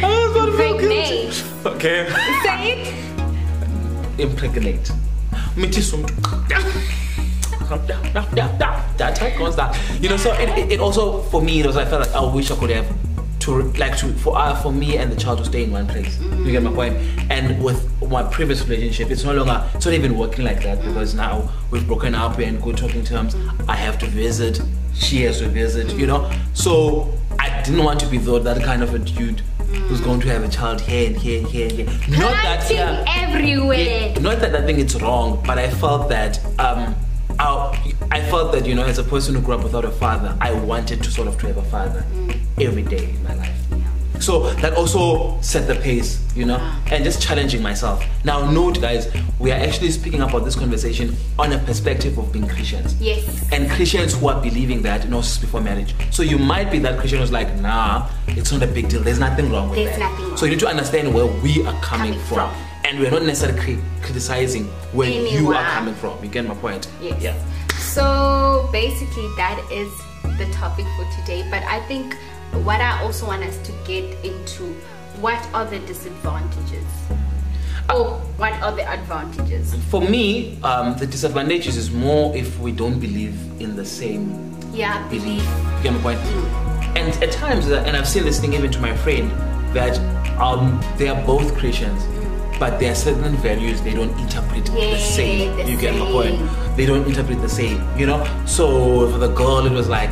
was 0.03 0.31
about 0.31 0.45
to 0.45 0.57
feel 0.57 0.77
guilty. 0.77 1.31
Okay. 1.65 2.09
Say 2.43 2.71
it. 2.73 4.19
impregnate. 4.19 4.91
Mithi 5.55 5.81
sumntu. 5.81 6.13
That 8.97 9.15
type 9.15 9.37
goes 9.37 9.55
that. 9.55 9.77
You 10.01 10.09
know, 10.09 10.17
so 10.17 10.33
it, 10.33 10.49
it, 10.57 10.71
it 10.73 10.79
also 10.79 11.21
for 11.23 11.41
me 11.41 11.59
it 11.59 11.65
was 11.65 11.77
I 11.77 11.85
felt 11.85 12.07
like 12.07 12.15
I 12.15 12.33
wish 12.33 12.49
I 12.51 12.55
could 12.55 12.69
have 12.69 12.87
to 13.41 13.61
like 13.73 13.97
to 13.97 14.11
for 14.13 14.37
uh, 14.37 14.55
for 14.55 14.71
me 14.71 14.97
and 14.97 15.11
the 15.11 15.15
child 15.15 15.39
to 15.39 15.45
stay 15.45 15.63
in 15.63 15.71
one 15.71 15.87
place. 15.87 16.19
You 16.21 16.51
get 16.51 16.63
my 16.63 16.71
point? 16.71 16.95
And 17.29 17.61
with 17.63 17.79
my 18.09 18.23
previous 18.23 18.65
relationship, 18.67 19.11
it's 19.11 19.23
no 19.23 19.33
longer 19.33 19.63
it's 19.73 19.85
not 19.85 19.93
even 19.93 20.17
working 20.17 20.45
like 20.45 20.63
that 20.63 20.81
because 20.81 21.13
now 21.13 21.49
we've 21.71 21.85
broken 21.85 22.15
up, 22.15 22.37
we're 22.37 22.47
in 22.47 22.59
good 22.59 22.77
talking 22.77 23.03
terms. 23.03 23.35
I 23.67 23.75
have 23.75 23.97
to 23.99 24.07
visit, 24.07 24.61
she 24.99 25.23
has 25.23 25.39
to 25.39 25.47
visit, 25.47 25.93
you 25.93 26.07
know. 26.07 26.31
So 26.53 27.13
I 27.39 27.61
didn't 27.63 27.83
want 27.83 27.99
to 28.01 28.07
be 28.07 28.17
though 28.17 28.39
that 28.39 28.63
kind 28.63 28.83
of 28.83 28.93
a 28.93 28.99
dude 28.99 29.41
who's 29.87 30.01
going 30.01 30.19
to 30.21 30.27
have 30.29 30.43
a 30.43 30.49
child 30.49 30.81
here 30.81 31.07
and 31.07 31.17
here 31.17 31.39
and 31.39 31.47
here 31.47 31.69
and 31.69 31.77
here. 31.77 32.19
Not 32.19 32.31
that 32.43 32.71
yeah. 32.71 33.03
everywhere. 33.07 34.13
Not 34.19 34.39
that 34.39 34.55
I 34.55 34.65
think 34.65 34.79
it's 34.79 34.95
wrong, 34.95 35.43
but 35.45 35.57
I 35.57 35.69
felt 35.69 36.09
that 36.09 36.43
um, 36.59 36.95
I, 37.39 37.93
I 38.11 38.21
felt 38.21 38.51
that 38.53 38.65
you 38.65 38.75
know, 38.75 38.83
as 38.83 38.97
a 38.97 39.03
person 39.03 39.35
who 39.35 39.41
grew 39.41 39.55
up 39.55 39.63
without 39.63 39.85
a 39.85 39.91
father, 39.91 40.35
I 40.41 40.53
wanted 40.53 41.03
to 41.03 41.11
sort 41.11 41.27
of 41.27 41.37
to 41.39 41.47
have 41.47 41.57
a 41.57 41.63
father 41.63 42.05
every 42.13 42.26
So 44.27 44.51
that 44.55 44.73
also 44.73 45.39
set 45.39 45.67
the 45.67 45.75
pace, 45.75 46.21
you 46.35 46.43
know, 46.43 46.57
ah. 46.59 46.83
and 46.91 47.01
just 47.01 47.21
challenging 47.21 47.61
myself. 47.61 48.03
Now, 48.25 48.51
note, 48.51 48.81
guys, 48.81 49.07
we 49.39 49.53
are 49.53 49.57
actually 49.57 49.89
speaking 49.91 50.19
about 50.21 50.43
this 50.43 50.53
conversation 50.53 51.15
on 51.39 51.53
a 51.53 51.59
perspective 51.59 52.17
of 52.17 52.33
being 52.33 52.45
Christians. 52.45 52.93
Yes. 52.99 53.49
And 53.53 53.71
Christians 53.71 54.19
who 54.19 54.27
are 54.27 54.41
believing 54.41 54.81
that 54.81 55.07
no 55.07 55.21
sex 55.21 55.37
before 55.37 55.61
marriage. 55.61 55.95
So 56.11 56.23
you 56.23 56.37
might 56.37 56.69
be 56.69 56.79
that 56.79 56.99
Christian 56.99 57.19
who's 57.19 57.31
like, 57.31 57.55
nah, 57.61 58.09
it's 58.27 58.51
not 58.51 58.61
a 58.63 58.67
big 58.67 58.89
deal. 58.89 59.01
There's 59.01 59.17
nothing 59.17 59.49
wrong 59.49 59.69
with 59.69 59.77
There's 59.77 59.97
that. 59.97 60.11
nothing 60.11 60.27
wrong. 60.27 60.35
So 60.35 60.45
you 60.45 60.51
need 60.51 60.59
to 60.59 60.67
understand 60.67 61.13
where 61.13 61.27
we 61.27 61.65
are 61.65 61.81
coming, 61.81 62.11
Coming 62.11 62.25
from. 62.25 62.51
from. 62.51 62.83
And 62.83 62.99
we're 62.99 63.11
not 63.11 63.23
necessarily 63.23 63.79
criticizing 64.01 64.65
where 64.91 65.09
you 65.09 65.53
are 65.53 65.71
coming 65.71 65.95
from. 65.95 66.21
You 66.21 66.29
get 66.29 66.45
my 66.45 66.55
point? 66.55 66.91
Yes. 67.01 67.23
Yeah. 67.23 67.45
So 67.77 68.67
basically, 68.73 69.29
that 69.37 69.65
is 69.71 69.89
the 70.37 70.51
topic 70.51 70.85
for 70.97 71.05
today. 71.21 71.47
But 71.49 71.63
I 71.63 71.79
think 71.87 72.17
what 72.63 72.81
I 72.81 73.01
also 73.03 73.27
want 73.27 73.43
us 73.43 73.57
to 73.67 73.71
get 73.85 74.03
into 74.25 74.63
what 75.21 75.39
are 75.53 75.65
the 75.65 75.79
disadvantages? 75.79 76.85
Oh, 77.89 78.15
what 78.37 78.53
are 78.61 78.75
the 78.75 78.87
advantages? 78.87 79.73
For 79.89 80.01
me, 80.01 80.61
um, 80.63 80.97
the 80.97 81.07
disadvantages 81.07 81.77
is 81.77 81.89
more 81.91 82.35
if 82.35 82.59
we 82.59 82.71
don't 82.71 82.99
believe 82.99 83.35
in 83.61 83.75
the 83.75 83.85
same 83.85 84.51
Yeah, 84.73 85.07
belief. 85.07 85.23
belief. 85.23 85.77
You 85.77 85.83
get 85.83 85.93
my 85.93 86.01
point? 86.01 86.19
And 86.97 87.23
at 87.23 87.31
times, 87.31 87.67
uh, 87.69 87.83
and 87.87 87.95
I've 87.95 88.07
seen 88.07 88.23
this 88.25 88.39
thing 88.39 88.53
even 88.53 88.71
to 88.71 88.79
my 88.79 88.95
friend, 88.97 89.31
that 89.73 89.97
um, 90.39 90.81
they 90.97 91.07
are 91.07 91.25
both 91.25 91.55
Christians, 91.57 92.03
but 92.59 92.79
there 92.79 92.91
are 92.91 92.95
certain 92.95 93.35
values 93.37 93.81
they 93.81 93.93
don't 93.93 94.15
interpret 94.19 94.65
the 94.65 94.97
same. 94.97 95.55
the 95.55 95.71
you 95.71 95.77
get 95.77 95.95
my 95.95 96.05
point? 96.11 96.75
they 96.75 96.85
don't 96.85 97.07
interpret 97.07 97.41
the 97.41 97.49
same, 97.49 97.81
you 97.97 98.05
know. 98.05 98.23
So 98.45 99.09
for 99.11 99.17
the 99.17 99.29
girl, 99.29 99.65
it 99.65 99.71
was 99.71 99.87
like, 99.87 100.09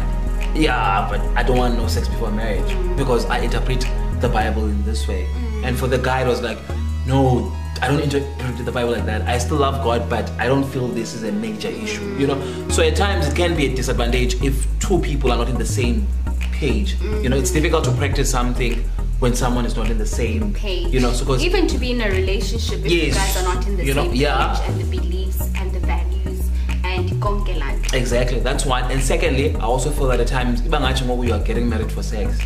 yeah, 0.56 1.08
but 1.10 1.20
I 1.38 1.44
don't 1.44 1.58
want 1.58 1.76
no 1.76 1.88
sex 1.88 2.08
before 2.08 2.32
marriage 2.32 2.98
because 2.98 3.26
I 3.26 3.40
interpret 3.40 3.86
the 4.22 4.30
Bible 4.30 4.66
in 4.66 4.84
this 4.84 5.08
way. 5.08 5.26
Mm. 5.26 5.66
And 5.66 5.78
for 5.78 5.88
the 5.88 5.98
guy, 5.98 6.22
it 6.24 6.28
was 6.28 6.42
like, 6.42 6.58
no, 7.06 7.52
I 7.82 7.88
don't 7.88 8.00
interpret 8.00 8.66
the 8.66 8.72
Bible 8.72 8.92
like 8.92 9.06
that. 9.06 9.22
I 9.24 9.38
still 9.38 9.58
love 9.58 9.84
God, 9.84 10.10
but 10.10 10.30
I 10.32 10.48
don't 10.48 10.64
feel 10.64 10.88
this 10.88 11.14
is 11.14 11.24
a 11.24 11.32
major 11.32 11.68
issue, 11.68 12.16
you 12.18 12.28
know. 12.28 12.70
So 12.70 12.82
at 12.84 12.96
times 12.96 13.28
it 13.28 13.36
can 13.36 13.56
be 13.56 13.66
a 13.66 13.76
disadvantage 13.76 14.42
if 14.42 14.66
two 14.80 15.00
people 15.00 15.32
are 15.32 15.38
not 15.38 15.50
in 15.50 15.58
the 15.58 15.66
same 15.66 16.08
page. 16.52 16.96
You 17.02 17.30
know, 17.30 17.38
it's 17.38 17.52
difficult 17.52 17.84
to 17.86 17.92
practice 17.92 18.32
something 18.32 18.84
when 19.20 19.36
someone 19.36 19.66
is 19.66 19.76
not 19.76 19.90
in 19.90 19.98
the 19.98 20.06
same 20.06 20.54
page. 20.54 20.88
You 20.88 21.00
know, 21.02 21.12
so 21.12 21.26
because 21.26 21.44
even 21.44 21.68
to 21.68 21.78
be 21.78 21.92
in 21.92 22.02
a 22.02 22.10
relationship 22.10 22.80
if 22.86 22.92
you 22.92 23.12
guys 23.12 23.38
are 23.38 23.44
not 23.44 23.68
in 23.68 23.78
the 23.78 23.86
You 23.86 23.94
know, 23.94 24.06
same 24.06 24.16
yeah. 24.16 24.56
page 24.58 24.70
and 24.70 24.82
the 24.82 24.98
beliefs 24.98 25.25
Exactly, 27.96 28.40
that's 28.40 28.66
one. 28.66 28.92
And 28.92 29.02
secondly, 29.02 29.56
I 29.56 29.62
also 29.62 29.90
feel 29.90 30.08
that 30.08 30.20
at 30.20 30.28
times, 30.28 30.66
even 30.66 30.84
actually, 30.84 31.28
you 31.28 31.34
are 31.34 31.40
getting 31.40 31.70
married 31.70 31.92
for 31.92 32.04
sex. 32.04 32.40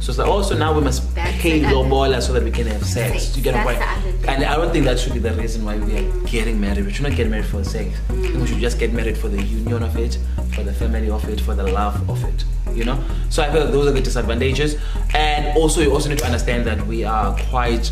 So 0.00 0.10
it's 0.10 0.18
like, 0.18 0.28
also 0.28 0.56
now 0.56 0.72
we 0.72 0.82
must 0.82 1.14
That's 1.14 1.40
pay 1.40 1.60
lobola 1.60 2.20
so 2.20 2.32
that 2.32 2.42
we 2.42 2.50
can 2.50 2.66
have 2.66 2.84
sex. 2.84 3.24
Sex, 3.24 3.36
You 3.36 3.42
get 3.42 3.54
a 3.54 3.62
point? 3.62 3.78
the 3.78 3.84
other 3.84 4.12
thing. 4.12 4.28
And 4.28 4.44
I 4.44 4.56
don't 4.56 4.72
think 4.72 4.84
that 4.84 4.98
should 4.98 5.14
be 5.14 5.18
the 5.18 5.32
reason 5.32 5.64
why 5.64 5.76
we 5.76 5.96
are 5.96 6.02
mm. 6.02 6.28
getting 6.28 6.60
married. 6.60 6.84
We 6.84 6.92
should 6.92 7.04
not 7.08 7.16
get 7.16 7.28
married 7.28 7.46
for 7.46 7.64
sex. 7.64 7.98
I 8.08 8.12
think 8.12 8.36
we 8.36 8.46
should 8.46 8.58
just 8.58 8.78
get 8.78 8.92
married 8.92 9.16
for 9.16 9.28
the 9.28 9.42
union 9.42 9.82
of 9.82 9.96
it, 9.96 10.18
for 10.54 10.62
the 10.62 10.72
family 10.72 11.10
of 11.10 11.28
it, 11.28 11.40
for 11.40 11.54
the 11.54 11.64
love 11.64 12.08
of 12.08 12.22
it. 12.24 12.44
You 12.72 12.84
know? 12.84 13.02
So 13.30 13.42
I 13.42 13.50
feel 13.50 13.66
those 13.70 13.88
are 13.88 13.92
the 13.92 14.00
disadvantages. 14.00 14.76
And 15.14 15.56
also, 15.56 15.80
you 15.80 15.92
also 15.92 16.08
need 16.08 16.18
to 16.18 16.26
understand 16.26 16.66
that 16.66 16.86
we 16.86 17.04
are 17.04 17.36
quite 17.48 17.90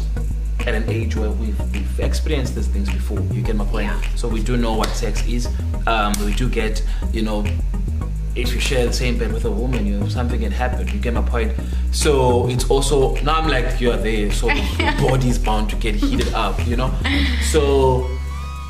at 0.67 0.75
an 0.75 0.89
age 0.89 1.17
where 1.17 1.31
we've, 1.31 1.59
we've 1.73 2.01
experienced 2.01 2.55
these 2.55 2.67
things 2.69 2.89
before. 2.91 3.21
You 3.33 3.43
get 3.43 3.57
my 3.57 3.65
point? 3.65 3.87
Yeah. 3.87 4.01
So 4.17 4.29
we 4.29 4.43
do 4.43 4.57
know 4.57 4.75
what 4.75 4.89
sex 4.91 5.27
is. 5.27 5.47
Um, 5.87 6.13
we 6.25 6.33
do 6.35 6.49
get, 6.49 6.83
you 7.13 7.23
know, 7.23 7.45
if 8.35 8.53
you 8.53 8.61
share 8.61 8.87
the 8.87 8.93
same 8.93 9.17
bed 9.19 9.33
with 9.33 9.45
a 9.45 9.51
woman, 9.51 9.87
you 9.87 9.99
know, 9.99 10.09
something 10.09 10.41
can 10.41 10.51
happen. 10.51 10.89
You 10.89 10.99
get 10.99 11.15
my 11.15 11.23
point. 11.23 11.53
So 11.93 12.49
it's 12.49 12.69
also 12.69 13.15
now 13.23 13.39
I'm 13.41 13.49
like 13.49 13.81
you're 13.81 13.97
there, 13.97 14.33
so 14.33 14.51
your 14.79 14.93
body's 14.99 15.39
bound 15.39 15.71
to 15.71 15.77
get 15.77 15.95
heated 15.95 16.33
up, 16.35 16.59
you 16.67 16.77
know. 16.77 16.93
So 17.53 18.11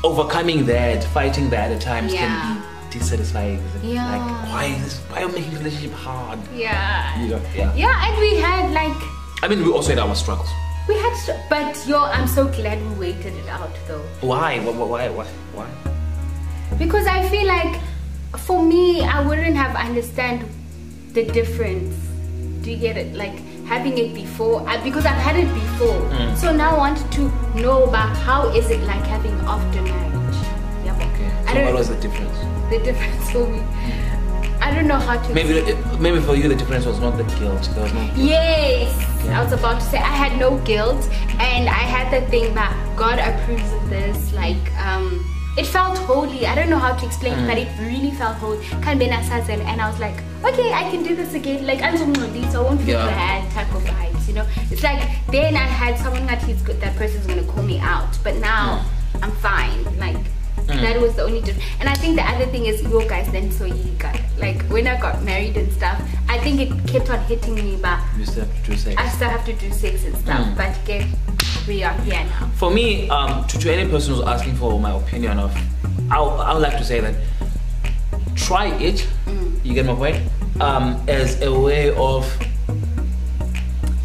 overcoming 0.03 0.65
that, 0.67 1.03
fighting 1.05 1.49
that 1.49 1.71
at 1.71 1.81
times 1.81 2.13
Yeah. 2.13 2.19
can 2.27 2.61
be 2.91 2.99
dissatisfying. 2.99 3.59
Yeah. 3.81 4.05
Like 4.11 4.49
why 4.49 4.65
is 4.65 4.83
this? 4.83 4.97
Why 5.09 5.23
are 5.23 5.27
you 5.29 5.33
making 5.33 5.53
relationship 5.57 5.93
hard? 5.93 6.37
Yeah. 6.53 7.19
You 7.23 7.29
know, 7.29 7.41
yeah. 7.55 7.73
Yeah, 7.75 8.07
and 8.07 8.19
we 8.19 8.35
had 8.37 8.71
like 8.71 8.95
I 9.41 9.47
mean, 9.47 9.63
we 9.65 9.71
also 9.71 9.89
had 9.89 9.99
our 9.99 10.13
struggles. 10.15 10.49
We 10.87 10.95
had, 10.95 11.15
st- 11.15 11.39
but 11.49 11.87
yo, 11.87 12.03
I'm 12.03 12.27
so 12.27 12.47
glad 12.47 12.79
we 12.89 12.95
waited 13.07 13.33
it 13.35 13.47
out 13.49 13.71
though. 13.87 14.01
Why? 14.21 14.59
Why? 14.59 14.71
Why? 14.71 15.09
Why? 15.09 15.25
Why? 15.53 15.67
because 16.79 17.05
i 17.07 17.21
feel 17.29 17.45
like 17.47 17.79
for 18.37 18.61
me 18.61 19.01
i 19.01 19.21
wouldn't 19.25 19.55
have 19.55 19.75
understand 19.77 20.43
the 21.13 21.23
difference 21.23 21.95
do 22.63 22.71
you 22.71 22.75
get 22.77 22.97
it 22.97 23.13
like 23.15 23.37
having 23.65 23.97
it 23.97 24.13
before 24.13 24.67
I, 24.67 24.83
because 24.83 25.05
i've 25.05 25.21
had 25.27 25.37
it 25.37 25.47
before 25.53 25.95
Mm. 26.11 26.35
so 26.35 26.51
now 26.53 26.75
i 26.75 26.77
want 26.77 26.99
to 27.13 27.21
know 27.55 27.83
about 27.85 28.17
how 28.17 28.49
is 28.49 28.69
it 28.71 28.81
like 28.81 29.05
having 29.05 29.31
after 29.55 29.81
marriage 29.83 30.35
yeah 30.83 30.95
Okay. 30.97 31.53
So 31.53 31.63
what 31.65 31.73
was 31.75 31.87
the 31.89 31.95
difference? 32.01 32.37
the 32.71 32.79
difference 32.79 33.31
for 33.31 33.47
me 33.47 33.61
i 34.65 34.73
don't 34.75 34.87
know 34.91 35.01
how 35.07 35.15
to 35.25 35.33
Maybe, 35.33 35.53
maybe 36.05 36.19
for 36.27 36.35
you 36.39 36.47
the 36.53 36.55
difference 36.61 36.85
was 36.85 36.99
not 36.99 37.13
the 37.21 37.23
guilt. 37.39 37.63
There 37.73 37.83
was 37.83 37.93
no. 37.93 38.01
Guilt. 38.07 38.17
Yes, 38.17 38.89
Yeah. 39.25 39.39
I 39.39 39.43
was 39.43 39.53
about 39.59 39.77
to 39.81 39.85
say 39.91 39.97
I 40.13 40.15
had 40.23 40.33
no 40.45 40.49
guilt, 40.71 41.01
and 41.51 41.63
I 41.81 41.83
had 41.95 42.05
the 42.15 42.21
thing 42.33 42.53
that 42.59 42.73
God 43.03 43.17
approves 43.29 43.69
of 43.77 43.83
this. 43.95 44.17
Like, 44.33 44.63
um, 44.87 45.05
it 45.57 45.65
felt 45.75 45.97
holy. 46.11 46.41
I 46.51 46.53
don't 46.57 46.69
know 46.73 46.81
how 46.87 46.93
to 47.01 47.05
explain 47.05 47.33
it, 47.39 47.47
but 47.51 47.57
it 47.63 47.69
really 47.89 48.11
felt 48.21 48.35
holy. 48.43 48.59
Ben 48.99 49.11
asazel, 49.19 49.61
and 49.71 49.77
I 49.81 49.89
was 49.91 49.99
like, 50.05 50.17
okay, 50.49 50.69
I 50.81 50.83
can 50.91 51.01
do 51.03 51.15
this 51.15 51.33
again. 51.33 51.65
Like, 51.65 51.81
I'm 51.81 51.97
so 51.97 52.05
so 52.53 52.61
I 52.61 52.63
won't 52.67 52.81
feel 52.81 52.99
Yeah. 52.99 53.07
bad 53.21 53.41
type 53.57 53.71
of 53.77 53.83
vibes, 53.91 54.27
you 54.27 54.33
know. 54.37 54.45
It's 54.71 54.83
like 54.89 55.01
then 55.35 55.55
I 55.55 55.67
had 55.81 55.93
someone 56.03 56.25
that 56.31 56.41
he's 56.47 56.61
good. 56.61 56.79
That 56.81 56.95
person's 57.01 57.25
gonna 57.27 57.47
call 57.53 57.63
me 57.63 57.77
out, 57.79 58.11
but 58.23 58.35
now 58.51 58.85
I'm 59.23 59.31
fine. 59.49 59.79
Like. 60.05 60.17
That 60.67 60.99
was 60.99 61.15
the 61.15 61.23
only 61.23 61.41
difference. 61.41 61.65
And 61.79 61.87
I 61.89 61.93
think 61.95 62.15
the 62.15 62.23
other 62.23 62.45
thing 62.47 62.65
is, 62.65 62.81
you 62.81 63.07
guys 63.07 63.31
then 63.31 63.51
so 63.51 63.65
you 63.65 63.91
guys. 63.99 64.19
like 64.37 64.61
when 64.63 64.87
I 64.87 64.99
got 64.99 65.23
married 65.23 65.57
and 65.57 65.71
stuff. 65.71 66.01
I 66.27 66.37
think 66.39 66.59
it 66.59 66.69
kept 66.87 67.09
on 67.09 67.19
hitting 67.25 67.55
me, 67.55 67.77
but 67.81 67.99
You 68.17 68.25
still 68.25 68.45
have 68.45 68.63
to 68.63 68.71
do 68.71 68.77
sex. 68.77 68.95
I 68.99 69.07
still 69.09 69.29
have 69.29 69.45
to 69.45 69.53
do 69.53 69.71
sex 69.71 70.03
and 70.05 70.15
stuff. 70.17 70.39
Mm. 70.47 70.57
But 70.57 70.77
okay, 70.83 71.07
we 71.67 71.83
are 71.83 71.93
here 72.01 72.23
now. 72.25 72.47
For 72.55 72.69
me, 72.71 73.09
um, 73.09 73.45
to, 73.47 73.57
to 73.59 73.71
any 73.73 73.89
person 73.89 74.15
who's 74.15 74.23
asking 74.25 74.55
for 74.55 74.79
my 74.79 74.91
opinion 74.95 75.39
of, 75.39 75.55
I 76.11 76.19
would- 76.21 76.39
I 76.41 76.53
would 76.53 76.61
like 76.61 76.77
to 76.77 76.83
say 76.83 76.99
that 76.99 77.15
try 78.35 78.67
it. 78.79 79.07
You 79.63 79.73
get 79.73 79.85
my 79.85 79.95
point? 79.95 80.17
Um, 80.59 81.01
as 81.07 81.41
a 81.41 81.51
way 81.57 81.93
of 81.95 82.25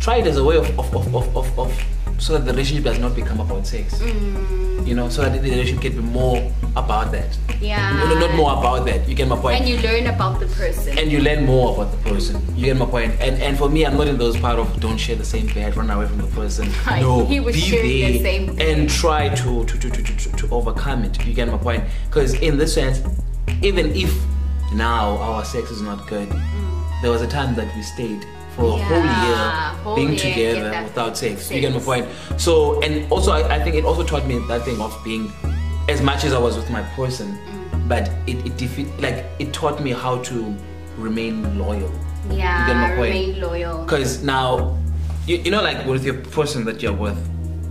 try 0.01 0.17
it 0.17 0.27
as 0.27 0.37
a 0.37 0.45
way 0.45 0.57
of 0.57 0.67
of, 0.79 0.95
of, 0.95 1.15
of, 1.15 1.37
of, 1.37 1.59
of 1.59 1.85
so 2.21 2.35
that 2.35 2.45
the 2.45 2.53
relationship 2.53 2.85
does 2.85 2.99
not 2.99 3.15
become 3.15 3.41
about 3.41 3.67
sex. 3.67 3.95
Mm. 3.95 4.87
You 4.87 4.95
know, 4.95 5.09
so 5.09 5.23
that 5.23 5.33
the 5.43 5.51
relationship 5.51 5.83
can 5.83 5.93
be 5.93 6.03
more 6.03 6.53
about 6.77 7.13
that. 7.13 7.37
Yeah. 7.61 7.93
No, 7.99 8.15
no, 8.15 8.27
not 8.27 8.35
more 8.35 8.53
about 8.53 8.87
that. 8.87 9.09
You 9.09 9.15
get 9.15 9.29
my 9.29 9.37
point? 9.37 9.61
And 9.61 9.69
you 9.69 9.79
learn 9.79 10.07
about 10.07 10.41
the 10.41 10.47
person. 10.47 10.99
and 10.99 11.11
you 11.11 11.21
learn 11.21 11.45
more 11.45 11.75
about 11.75 11.93
the 11.93 12.11
person. 12.11 12.43
You 12.57 12.67
get 12.67 12.77
my 12.77 12.87
point. 12.87 13.13
And 13.21 13.41
and 13.43 13.57
for 13.59 13.69
me, 13.69 13.85
I'm 13.87 13.97
not 13.97 14.07
in 14.09 14.19
those 14.19 14.39
part 14.39 14.59
of 14.59 14.81
don't 14.81 14.99
share 14.99 15.17
the 15.17 15.25
same 15.25 15.47
bed, 15.49 15.77
run 15.77 15.91
away 15.91 16.07
from 16.07 16.19
the 16.19 16.27
person. 16.29 16.69
Right. 16.87 17.03
No, 17.03 17.25
He 17.27 17.41
was 17.41 17.55
be 17.57 18.19
the 18.19 18.23
same 18.23 18.57
bed. 18.57 18.69
and 18.69 18.91
try 18.91 19.29
to 19.35 19.65
to, 19.65 19.79
to, 19.79 19.91
to, 19.91 20.03
to 20.03 20.37
to 20.37 20.55
overcome 20.55 21.05
it. 21.05 21.25
You 21.27 21.35
get 21.35 21.49
my 21.49 21.59
point. 21.59 21.85
Because 22.09 22.35
in 22.35 22.59
this 22.59 22.75
sense, 22.75 23.01
even 23.63 23.95
if 23.95 24.13
now 24.75 25.19
our 25.19 25.45
sex 25.45 25.71
is 25.71 25.83
not 25.83 26.07
good, 26.09 26.29
mm. 26.29 27.03
there 27.03 27.11
was 27.11 27.23
a 27.23 27.29
time 27.29 27.55
that 27.57 27.75
we 27.77 27.83
stayed 27.83 28.27
for 28.61 28.77
a 28.77 28.81
Mm. 28.81 28.89
Whole 28.91 29.05
year 29.27 29.37
whole 29.85 29.97
being 29.97 30.13
year, 30.13 30.19
together 30.19 30.71
get 30.71 30.85
without 30.85 31.17
sex. 31.17 31.51
You 31.51 31.61
get 31.61 31.73
my 31.73 31.79
sex. 31.81 31.87
point. 31.87 32.41
So 32.41 32.81
and 32.83 33.11
also 33.11 33.33
I, 33.33 33.57
I 33.57 33.59
think 33.65 33.75
it 33.77 33.85
also 33.85 34.05
taught 34.05 34.27
me 34.27 34.39
that 34.49 34.63
thing 34.65 34.81
of 34.81 34.93
being 35.05 35.33
as 35.89 36.01
much 36.03 36.25
as 36.25 36.33
I 36.33 36.39
was 36.39 36.57
with 36.57 36.71
my 36.71 36.83
person, 36.95 37.29
Mm. 37.49 37.89
but 37.89 38.11
it, 38.27 38.39
it 38.47 38.57
defeat 38.57 38.89
like 39.01 39.25
it 39.39 39.53
taught 39.53 39.81
me 39.83 39.91
how 39.93 40.19
to 40.31 40.55
remain 40.99 41.59
loyal. 41.59 41.91
yeah, 42.31 42.61
you 42.61 42.67
get 42.73 42.77
my 42.77 42.89
point. 42.97 43.15
remain 43.15 43.41
loyal. 43.41 43.83
Because 43.85 44.23
now, 44.23 44.77
you, 45.27 45.37
you 45.39 45.51
know, 45.51 45.63
like 45.63 45.87
with 45.87 46.05
your 46.05 46.19
person 46.39 46.65
that 46.67 46.83
you're 46.83 46.93
with, 47.07 47.19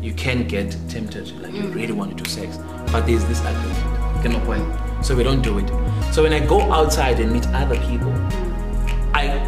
you 0.01 0.13
can 0.13 0.47
get 0.47 0.75
tempted, 0.89 1.25
like 1.41 1.53
you 1.53 1.67
really 1.69 1.93
want 1.93 2.17
to 2.17 2.23
do 2.23 2.29
sex, 2.29 2.57
but 2.91 3.05
there's 3.05 3.23
this 3.25 3.39
agreement. 3.41 4.15
You 4.17 4.23
get 4.23 4.31
my 4.31 4.39
point. 4.45 4.65
So 5.05 5.15
we 5.15 5.23
don't 5.23 5.41
do 5.41 5.59
it. 5.59 5.67
So 6.13 6.23
when 6.23 6.33
I 6.33 6.39
go 6.45 6.59
outside 6.73 7.19
and 7.19 7.31
meet 7.31 7.45
other 7.61 7.77
people, 7.89 8.11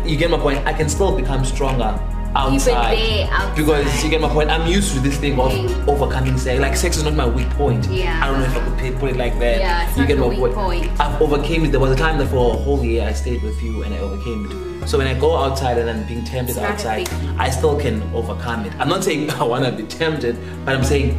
you 0.05 0.17
get 0.17 0.29
my 0.31 0.37
point. 0.37 0.65
I 0.65 0.73
can 0.73 0.89
still 0.89 1.15
become 1.15 1.43
stronger 1.45 1.99
outside 2.33 2.95
there, 2.97 3.27
outside. 3.31 3.55
because 3.57 4.03
you 4.03 4.09
get 4.09 4.21
my 4.21 4.29
point. 4.29 4.49
I'm 4.49 4.65
used 4.65 4.93
to 4.93 4.99
this 5.01 5.17
thing 5.17 5.39
of 5.39 5.51
Mm. 5.51 5.87
overcoming 5.87 6.37
sex. 6.37 6.59
Like 6.61 6.75
sex 6.77 6.97
is 6.97 7.03
not 7.03 7.13
my 7.13 7.25
weak 7.27 7.49
point. 7.51 7.85
Yeah. 7.89 8.19
I 8.23 8.27
don't 8.27 8.39
know 8.39 8.45
if 8.45 8.55
I 8.55 8.59
could 8.87 8.99
put- 8.99 9.09
it 9.11 9.17
like 9.17 9.37
that. 9.39 9.59
Yeah, 9.59 9.95
you 9.99 10.05
get 10.07 10.17
my 10.17 10.27
weak 10.27 10.39
point. 10.39 10.53
point. 10.55 10.87
I've 10.99 11.21
overcame 11.21 11.65
it. 11.65 11.71
There 11.71 11.79
was 11.81 11.91
a 11.91 11.95
time 11.95 12.17
that 12.19 12.27
for 12.29 12.53
a 12.53 12.57
whole 12.57 12.83
year 12.83 13.05
I 13.07 13.13
stayed 13.13 13.43
with 13.43 13.61
you 13.61 13.83
and 13.83 13.93
I 13.93 13.97
overcame 13.99 14.45
it. 14.49 14.87
So 14.87 14.97
when 14.97 15.07
I 15.07 15.13
go 15.13 15.35
outside 15.35 15.77
and 15.77 15.89
I'm 15.89 16.03
being 16.03 16.23
tempted 16.23 16.55
It's 16.55 16.65
outside, 16.65 17.09
I 17.37 17.49
still 17.49 17.75
can 17.77 18.01
overcome 18.15 18.65
it. 18.65 18.71
I'm 18.79 18.87
not 18.89 19.03
saying 19.03 19.29
I 19.39 19.43
want 19.43 19.65
to 19.65 19.71
be 19.71 19.83
tempted, 19.83 20.37
but 20.65 20.73
I'm 20.75 20.83
saying 20.83 21.17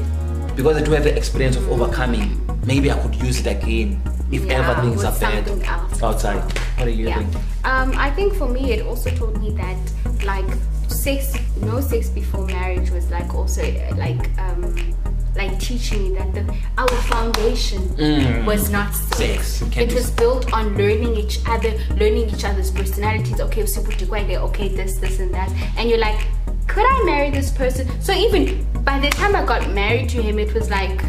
because 0.56 0.76
I 0.76 0.82
do 0.82 0.90
have 0.92 1.04
the 1.04 1.14
experience 1.16 1.56
of 1.56 1.70
overcoming, 1.70 2.40
maybe 2.64 2.90
I 2.90 2.98
could 2.98 3.14
use 3.16 3.38
it 3.40 3.46
again 3.46 4.00
if 4.32 4.44
Yeah, 4.44 4.70
ever 4.70 4.80
things 4.80 4.96
with 4.96 5.06
are 5.06 5.20
bad 5.20 6.02
outside. 6.02 6.42
What 6.78 6.86
do 6.86 6.90
you 6.90 7.08
yeah. 7.08 7.18
think? 7.18 7.34
Um, 7.64 7.92
I 7.96 8.10
think 8.10 8.34
for 8.34 8.48
me, 8.48 8.72
it 8.72 8.84
also 8.86 9.10
taught 9.10 9.36
me 9.38 9.50
that 9.52 10.24
like 10.24 10.46
sex, 10.88 11.36
no 11.60 11.80
sex 11.80 12.08
before 12.08 12.46
marriage 12.46 12.90
was 12.90 13.10
like 13.10 13.34
also 13.34 13.62
like 13.96 14.38
um, 14.38 14.94
like 15.36 15.58
teaching 15.60 16.02
me 16.02 16.18
that 16.18 16.32
the 16.34 16.42
our 16.78 16.88
foundation 17.12 17.80
Mm. 17.96 18.44
was 18.44 18.70
not 18.70 18.94
Sex. 18.94 19.62
It 19.76 19.92
was 19.94 20.10
built 20.10 20.52
on 20.52 20.76
learning 20.76 21.16
each 21.16 21.38
other, 21.46 21.72
learning 21.96 22.30
each 22.30 22.44
other's 22.44 22.70
personalities. 22.70 23.40
Okay, 23.40 23.62
okay, 23.62 24.68
this, 24.68 24.96
this, 24.96 25.20
and 25.20 25.32
that, 25.34 25.50
and 25.76 25.88
you're 25.88 25.98
like, 25.98 26.26
could 26.66 26.84
I 26.84 27.02
marry 27.04 27.30
this 27.30 27.50
person? 27.50 27.88
So 28.00 28.12
even 28.12 28.66
by 28.84 28.98
the 28.98 29.10
time 29.10 29.36
I 29.36 29.44
got 29.44 29.70
married 29.70 30.08
to 30.10 30.22
him, 30.22 30.38
it 30.38 30.52
was 30.54 30.70
like. 30.70 31.00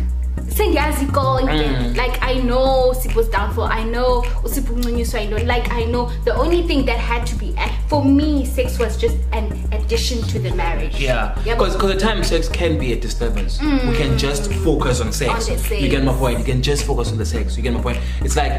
Sengiyazi 0.58 1.06
konke 1.06 1.54
Mm. 1.54 1.96
like 1.96 2.18
i 2.22 2.42
know 2.42 2.94
sipho's 2.94 3.30
downfall 3.32 3.70
i 3.72 3.84
know 3.84 4.26
usipho 4.46 4.74
uncunyiswa 4.74 5.20
i 5.20 5.28
know 5.28 5.38
like 5.38 5.70
i 5.72 5.86
know 5.86 6.12
the 6.26 6.32
only 6.32 6.64
thing 6.64 6.86
that 6.86 6.98
had 7.00 7.24
to 7.26 7.36
be 7.36 7.54
for 7.88 8.06
me 8.06 8.46
sex 8.46 8.80
was 8.80 8.98
just 9.02 9.16
an 9.32 9.46
addition 9.72 10.22
to 10.24 10.40
the 10.40 10.52
marriage 10.56 11.00
Yeah, 11.06 11.36
because 11.44 11.76
at 11.92 12.00
times 12.00 12.28
sex 12.28 12.50
can 12.50 12.78
be 12.80 12.94
a 12.94 12.96
disturbance. 12.96 13.60
We 13.90 13.98
can 13.98 14.18
just 14.18 14.52
focus 14.54 15.02
on 15.02 15.12
sex. 15.14 15.30
On 15.34 15.42
sex. 15.42 15.72
You 15.82 15.90
get 15.90 16.04
my 16.04 16.14
point. 16.14 16.40
You 16.40 16.46
can 16.46 16.62
just 16.62 16.84
focus 16.86 17.12
on 17.12 17.18
the 17.18 17.26
sex. 17.26 17.58
You 17.58 17.64
get 17.64 17.74
my 17.74 17.82
point. 17.82 17.98
It's 18.26 18.36
like 18.36 18.52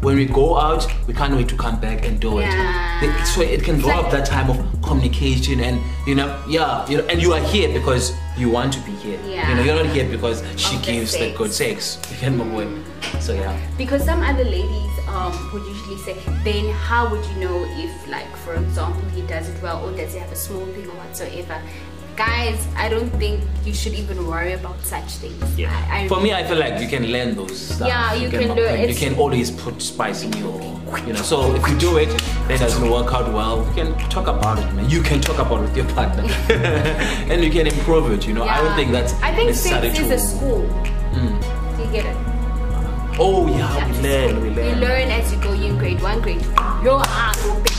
when 0.00 0.16
we 0.16 0.24
go 0.24 0.56
out, 0.58 0.86
we 1.06 1.12
can't 1.14 1.34
wait 1.34 1.48
to 1.48 1.56
come 1.56 1.78
back 1.80 2.06
and 2.06 2.18
do 2.20 2.38
Yeah. 2.40 3.04
it. 3.04 3.26
So 3.26 3.42
it 3.42 3.62
can 3.62 3.76
It's 3.76 3.84
rob 3.86 4.10
that 4.12 4.24
time 4.26 4.48
of 4.50 4.58
communication 4.82 5.60
and 5.60 5.80
you 6.06 6.14
know, 6.14 6.34
yeah, 6.48 6.86
you 6.88 6.98
know, 6.98 7.04
and 7.08 7.20
you 7.20 7.32
are 7.34 7.40
here 7.40 7.68
because 7.72 8.12
you 8.36 8.48
want 8.50 8.72
to 8.72 8.80
be 8.80 8.92
here. 8.92 9.18
Yeah. 9.26 9.48
You 9.48 9.54
know, 9.56 9.62
you're 9.62 9.84
not 9.84 9.94
here 9.94 10.08
because 10.08 10.42
she 10.56 10.76
Of 10.76 10.86
the 10.86 10.92
gives 10.92 11.12
the 11.12 11.18
sex. 11.18 11.38
good 11.38 11.52
sex. 11.52 11.98
You 12.10 12.16
get 12.20 12.32
my 12.32 12.48
point. 12.48 12.70
So 13.20 13.34
yeah. 13.34 13.54
Because 13.76 14.04
some 14.04 14.22
other 14.22 14.44
ladies 14.44 14.90
um, 15.08 15.32
would 15.52 15.64
usually 15.66 15.98
say, 15.98 16.16
then 16.44 16.72
how 16.72 17.10
would 17.10 17.24
you 17.26 17.36
know 17.44 17.64
if, 17.84 17.92
like, 18.08 18.30
for 18.38 18.54
example, 18.54 19.02
he 19.14 19.22
does 19.22 19.48
it 19.48 19.60
well 19.62 19.84
or 19.84 19.92
does 19.96 20.12
he 20.14 20.18
have 20.20 20.32
a 20.32 20.36
small 20.36 20.64
thing 20.66 20.86
or 20.86 20.94
whatsoever? 20.96 21.60
Guys, 22.20 22.68
I 22.76 22.90
don't 22.90 23.08
think 23.18 23.40
you 23.64 23.72
should 23.72 23.94
even 23.94 24.26
worry 24.26 24.52
about 24.52 24.78
such 24.82 25.08
things. 25.22 25.58
Yeah. 25.58 25.72
I, 25.90 26.04
I 26.04 26.08
For 26.08 26.20
me, 26.20 26.34
I 26.34 26.44
feel 26.44 26.58
like 26.58 26.78
you 26.78 26.86
can 26.86 27.10
learn 27.10 27.34
those 27.34 27.58
stuff. 27.58 27.88
Yeah, 27.88 28.12
you 28.12 28.28
get 28.28 28.40
can 28.40 28.48
my 28.50 28.56
do 28.56 28.64
it. 28.64 28.90
You 28.90 28.94
can 28.94 29.14
always 29.14 29.50
put 29.50 29.80
spice 29.80 30.22
in 30.22 30.30
your, 30.34 30.60
you 31.06 31.14
know. 31.14 31.22
So 31.22 31.54
if 31.54 31.66
you 31.66 31.78
do 31.78 31.96
it, 31.96 32.10
then 32.46 32.56
it 32.56 32.58
doesn't 32.58 32.90
work 32.90 33.14
out 33.14 33.32
well. 33.32 33.66
You 33.68 33.72
can 33.72 33.98
talk 34.10 34.26
about 34.26 34.58
it, 34.58 34.70
man. 34.74 34.90
You 34.90 35.00
can 35.00 35.22
talk 35.22 35.38
about 35.38 35.60
it 35.60 35.68
with 35.68 35.76
your 35.78 35.88
partner, 35.94 36.24
and 37.32 37.42
you 37.42 37.50
can 37.50 37.66
improve 37.66 38.12
it. 38.12 38.26
You 38.28 38.34
know, 38.34 38.44
yeah. 38.44 38.58
I 38.58 38.64
don't 38.64 38.76
think 38.76 38.92
that's 38.92 39.14
I 39.22 39.34
think 39.34 39.54
sex 39.54 39.98
is 39.98 40.10
a 40.10 40.18
school. 40.18 40.68
Mm. 41.16 41.40
Do 41.78 41.84
you 41.84 41.90
get 41.90 42.04
it? 42.04 42.16
Oh 43.18 43.48
yeah, 43.48 43.90
we 43.90 43.98
learn, 44.02 44.42
we 44.42 44.48
You 44.48 44.54
learn. 44.56 44.80
learn 44.80 45.08
as 45.08 45.32
you 45.32 45.40
go. 45.40 45.54
You 45.54 45.72
grade 45.78 46.02
one, 46.02 46.20
grade 46.20 46.42
two. 46.42 46.50
Your 46.84 47.02
be 47.64 47.69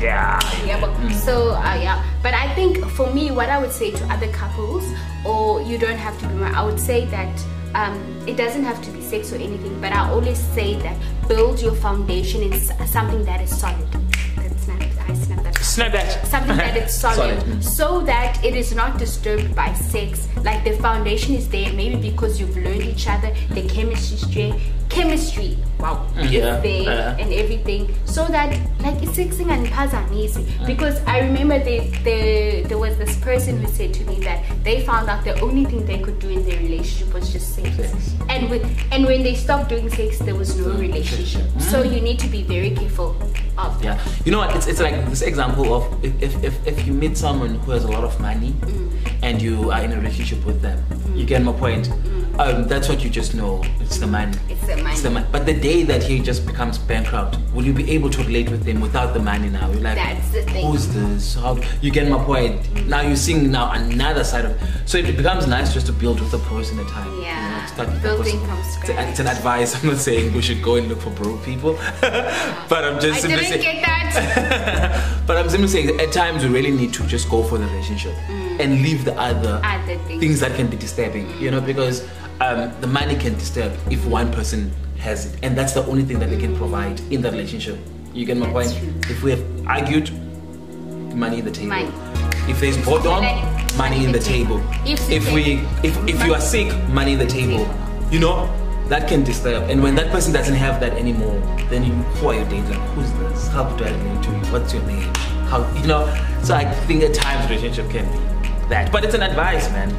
Yeah. 0.00 0.40
yeah, 0.64 0.80
but, 0.80 1.12
so 1.12 1.50
uh, 1.50 1.74
yeah. 1.74 2.04
But 2.22 2.34
i 2.34 2.54
think 2.54 2.84
for 2.90 3.12
me 3.12 3.30
what 3.30 3.48
i 3.48 3.58
would 3.58 3.72
say 3.72 3.90
to 3.90 4.04
other 4.06 4.28
couples 4.32 4.84
or 5.24 5.62
you 5.62 5.78
don't 5.78 5.98
have 5.98 6.18
to 6.20 6.28
be 6.28 6.34
married 6.34 6.54
i 6.54 6.64
would 6.64 6.80
say 6.80 7.06
that 7.06 7.34
um, 7.74 7.94
it 8.26 8.36
doesn't 8.36 8.64
have 8.64 8.82
to 8.82 8.90
be 8.90 9.00
sex 9.00 9.32
or 9.32 9.36
anything 9.36 9.80
but 9.80 9.92
i 9.92 10.08
always 10.10 10.38
say 10.38 10.74
that 10.80 10.96
build 11.30 11.62
your 11.62 11.74
foundation 11.76 12.42
in 12.42 12.52
something 12.86 13.24
that 13.24 13.40
is 13.40 13.56
solid. 13.56 13.88
That's 14.36 14.66
not 14.66 14.82
i 14.82 15.14
snapped 15.14 15.44
that. 15.44 15.56
Snap 15.58 15.92
that. 15.92 16.26
something 16.34 16.56
that 16.56 16.76
is 16.76 16.92
solid, 17.04 17.38
mm. 17.38 17.62
so 17.62 18.00
that 18.00 18.44
it 18.44 18.56
is 18.56 18.74
not 18.74 18.98
disturbed 18.98 19.54
by 19.54 19.72
sex. 19.74 20.26
Like 20.42 20.64
the 20.64 20.72
foundation 20.78 21.36
is 21.36 21.48
there. 21.48 21.72
Maybe 21.72 22.10
because 22.10 22.40
you've 22.40 22.56
learned 22.56 22.82
each 22.82 23.06
other 23.06 23.32
the 23.50 23.62
chemistry 23.68 24.10
is 24.10 24.22
there 24.34 24.54
chemistry. 24.90 25.56
Wow. 25.78 26.06
Mm-hmm. 26.12 26.28
Yeah, 26.28 26.56
is 26.58 26.62
there 26.62 27.16
and 27.18 27.32
everything. 27.32 27.94
So 28.04 28.26
that 28.26 28.50
like 28.80 29.02
it's 29.02 29.16
sexing 29.16 29.48
and 29.48 29.64
easy 30.12 30.42
mm. 30.42 30.66
because 30.66 31.00
I 31.06 31.20
remember 31.20 31.58
there, 31.58 31.86
there 32.04 32.62
there 32.64 32.78
was 32.78 32.98
this 32.98 33.16
person 33.20 33.62
who 33.62 33.68
said 33.68 33.94
to 33.94 34.04
me 34.04 34.20
that 34.20 34.44
they 34.62 34.84
found 34.84 35.08
out 35.08 35.24
the 35.24 35.40
only 35.40 35.64
thing 35.64 35.86
they 35.86 36.00
could 36.00 36.18
do 36.18 36.28
in 36.28 36.44
their 36.44 36.58
relationship 36.58 37.14
was 37.14 37.32
just 37.32 37.54
sex, 37.54 37.76
Sex. 37.76 38.14
and 38.28 38.50
with 38.50 38.66
and 38.92 39.06
when 39.06 39.22
they 39.22 39.34
stopped 39.34 39.70
doing 39.70 39.88
sex 39.88 40.18
there 40.18 40.34
was 40.34 40.58
no 40.58 40.74
mm. 40.74 40.80
relationship. 40.80 41.42
Mm. 41.42 41.62
So 41.62 41.82
you 41.82 42.00
need 42.00 42.18
to 42.18 42.28
be 42.28 42.42
very 42.42 42.70
careful 42.70 43.16
of 43.56 43.80
that. 43.80 43.84
Yeah, 43.84 44.12
you 44.24 44.32
know 44.32 44.38
what? 44.38 44.54
It's, 44.56 44.66
it's 44.66 44.80
like 44.80 44.94
this 45.08 45.22
example 45.22 45.72
of 45.72 46.04
if, 46.04 46.22
if, 46.22 46.44
if, 46.44 46.66
if 46.66 46.86
you 46.86 46.92
meet 46.92 47.16
someone 47.16 47.54
who 47.60 47.70
has 47.72 47.84
a 47.84 47.90
lot 47.90 48.04
of 48.04 48.18
money 48.20 48.54
and 49.22 49.40
you 49.40 49.70
are 49.70 49.80
in 49.82 49.92
a 49.92 49.96
relationship 49.96 50.44
with 50.44 50.60
them, 50.60 50.82
you 51.14 51.24
get 51.24 51.42
my 51.42 51.52
point. 51.52 51.88
Um, 52.40 52.66
that's 52.66 52.88
what 52.88 53.04
you 53.04 53.10
just 53.10 53.34
know. 53.34 53.62
It's 53.80 53.98
the 53.98 54.06
money. 54.06 54.32
It's 54.48 54.66
the 54.66 54.76
money. 54.78 54.92
It's 54.92 55.02
the 55.02 55.10
money. 55.10 55.26
But 55.30 55.44
the 55.44 55.52
day 55.52 55.82
that 55.82 56.02
he 56.02 56.20
just 56.20 56.46
becomes 56.46 56.78
bankrupt, 56.78 57.36
will 57.52 57.64
you 57.66 57.74
be 57.74 57.90
able 57.90 58.08
to 58.08 58.22
relate 58.24 58.50
with 58.50 58.64
him 58.64 58.80
without 58.80 59.12
the 59.12 59.20
money 59.20 59.50
now? 59.50 59.70
You're 59.70 59.82
like, 59.82 59.96
That's 59.96 60.30
the 60.30 60.42
thing. 60.44 60.64
who's 60.66 60.88
this? 60.88 61.34
How 61.34 61.58
you 61.82 61.90
get 61.90 62.08
my 62.08 62.22
point? 62.24 62.86
Now 62.86 63.02
you're 63.02 63.16
seeing 63.16 63.50
now 63.50 63.72
another 63.72 64.24
side 64.24 64.46
of. 64.46 64.58
So 64.86 64.96
it 64.96 65.14
becomes 65.16 65.46
nice 65.46 65.74
just 65.74 65.86
to 65.88 65.92
build 65.92 66.18
with 66.20 66.32
a 66.32 66.38
person 66.38 66.78
at 66.78 66.86
a 66.86 66.88
time. 66.88 67.10
you 67.12 67.16
know, 67.18 67.22
Yeah. 67.26 67.66
start 67.66 68.02
Building 68.02 68.40
from 68.40 68.58
It's, 68.58 68.88
a- 68.88 69.08
it's 69.10 69.20
an 69.20 69.26
advice. 69.26 69.74
I'm 69.82 69.90
not 69.90 69.98
saying 69.98 70.32
we 70.32 70.40
should 70.40 70.62
go 70.62 70.76
and 70.76 70.88
look 70.88 71.00
for 71.02 71.10
broke 71.10 71.44
people, 71.44 71.74
but 72.00 72.84
I'm 72.84 72.98
just 73.00 73.18
I 73.18 73.20
simply 73.20 73.40
didn't 73.40 73.60
saying- 73.62 73.62
get 73.62 73.84
that 73.84 75.20
but 75.26 75.36
I'm 75.36 75.48
simply 75.50 75.68
saying 75.68 76.00
at 76.00 76.10
times 76.12 76.42
we 76.42 76.48
really 76.50 76.70
need 76.72 76.92
to 76.94 77.04
just 77.06 77.28
go 77.28 77.42
for 77.44 77.58
the 77.58 77.66
relationship 77.66 78.14
and 78.28 78.82
leave 78.82 79.04
the 79.04 79.14
other, 79.18 79.60
Other 79.64 79.96
things. 80.08 80.40
that 80.40 80.54
can 80.56 80.66
be 80.68 80.76
disturbing, 80.76 81.30
you 81.40 81.50
know, 81.50 81.60
because 81.60 82.06
um, 82.40 82.72
the 82.80 82.86
money 82.86 83.16
can 83.16 83.34
disturb 83.34 83.72
if 83.90 84.04
one 84.06 84.32
person 84.32 84.72
has 84.98 85.26
it, 85.26 85.38
and 85.42 85.56
that's 85.56 85.72
the 85.72 85.84
only 85.86 86.04
thing 86.04 86.18
that 86.20 86.30
they 86.30 86.38
can 86.38 86.56
provide 86.56 87.00
in 87.12 87.22
the 87.22 87.30
relationship. 87.30 87.78
You 88.14 88.24
get 88.26 88.36
my 88.36 88.50
That's 88.52 88.72
point? 88.74 89.02
true. 89.04 89.14
If 89.14 89.22
we 89.22 89.30
have 89.30 89.66
argued, 89.66 90.10
money 91.14 91.38
in 91.38 91.44
the 91.44 91.50
table. 91.50 91.68
Money. 91.68 91.92
If 92.50 92.60
there's 92.60 92.76
boredom, 92.84 93.22
Like, 93.22 93.76
money 93.76 94.04
in 94.04 94.12
the 94.12 94.18
table. 94.18 94.60
If 94.84 95.08
If, 95.10 95.32
we, 95.32 95.60
if, 95.84 95.96
if 96.08 96.24
you 96.24 96.34
are 96.34 96.40
sick, 96.40 96.72
money 96.88 97.12
in 97.12 97.18
the 97.18 97.26
table. 97.26 97.68
You 98.10 98.18
know, 98.18 98.48
that 98.88 99.06
can 99.08 99.22
disturb. 99.22 99.70
And 99.70 99.82
when 99.82 99.94
that 99.94 100.10
person 100.10 100.32
doesn't 100.32 100.56
have 100.56 100.80
that 100.80 100.94
anymore, 100.94 101.38
then 101.70 101.84
you, 101.84 101.92
who 101.92 102.28
are 102.28 102.34
you 102.34 102.44
dating? 102.44 102.70
Like, 102.70 102.88
who's 102.90 103.12
this? 103.12 103.48
How 103.48 103.64
do 103.76 103.84
I 103.84 103.90
relate 103.90 104.22
to 104.24 104.30
you? 104.32 104.38
What's 104.52 104.74
your 104.74 104.82
name? 104.82 105.14
How, 105.46 105.70
you 105.76 105.86
know? 105.86 106.06
So 106.42 106.54
I 106.56 106.64
think 106.86 107.04
at 107.04 107.14
times 107.14 107.48
relationship 107.48 107.88
can 107.90 108.10
be 108.10 108.68
that. 108.68 108.90
But 108.90 109.04
it's 109.04 109.14
an 109.14 109.22
advice, 109.22 109.68
man. 109.70 109.90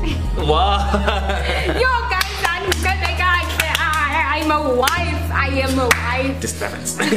Wow. 0.00 0.78
Yo 1.66 1.90
guys, 2.08 2.44
I'm 2.48 2.70
gonna 2.82 3.12
guys. 3.18 3.50
I, 3.78 4.40
I'm 4.40 4.50
a 4.50 4.74
wife. 4.74 5.30
I 5.30 5.48
am 5.62 5.78
a 5.78 5.86
wife. 5.88 6.40
Disturbance. 6.40 6.98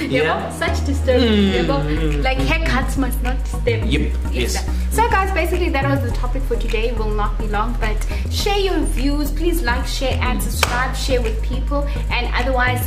Yeah. 0.00 0.08
yeah. 0.08 0.50
Such 0.52 0.84
disturbance. 0.86 1.30
Mm. 1.30 1.54
you 1.54 1.62
know? 1.66 2.22
Like 2.22 2.38
haircuts 2.38 2.96
must 2.96 3.22
not 3.22 3.38
disturb. 3.44 3.84
Yep, 3.84 4.12
yes. 4.32 4.64
So 4.94 5.08
guys, 5.10 5.30
basically 5.34 5.68
that 5.70 5.84
was 5.84 6.00
the 6.10 6.16
topic 6.16 6.42
for 6.44 6.56
today. 6.56 6.88
It 6.88 6.96
will 6.98 7.12
not 7.14 7.38
be 7.38 7.46
long, 7.48 7.76
but 7.80 7.96
share 8.32 8.58
your 8.58 8.78
views. 8.80 9.30
Please 9.30 9.62
like, 9.62 9.86
share, 9.86 10.18
and 10.22 10.42
subscribe. 10.42 10.96
Share 10.96 11.20
with 11.20 11.40
people, 11.42 11.86
and 12.10 12.32
otherwise. 12.34 12.86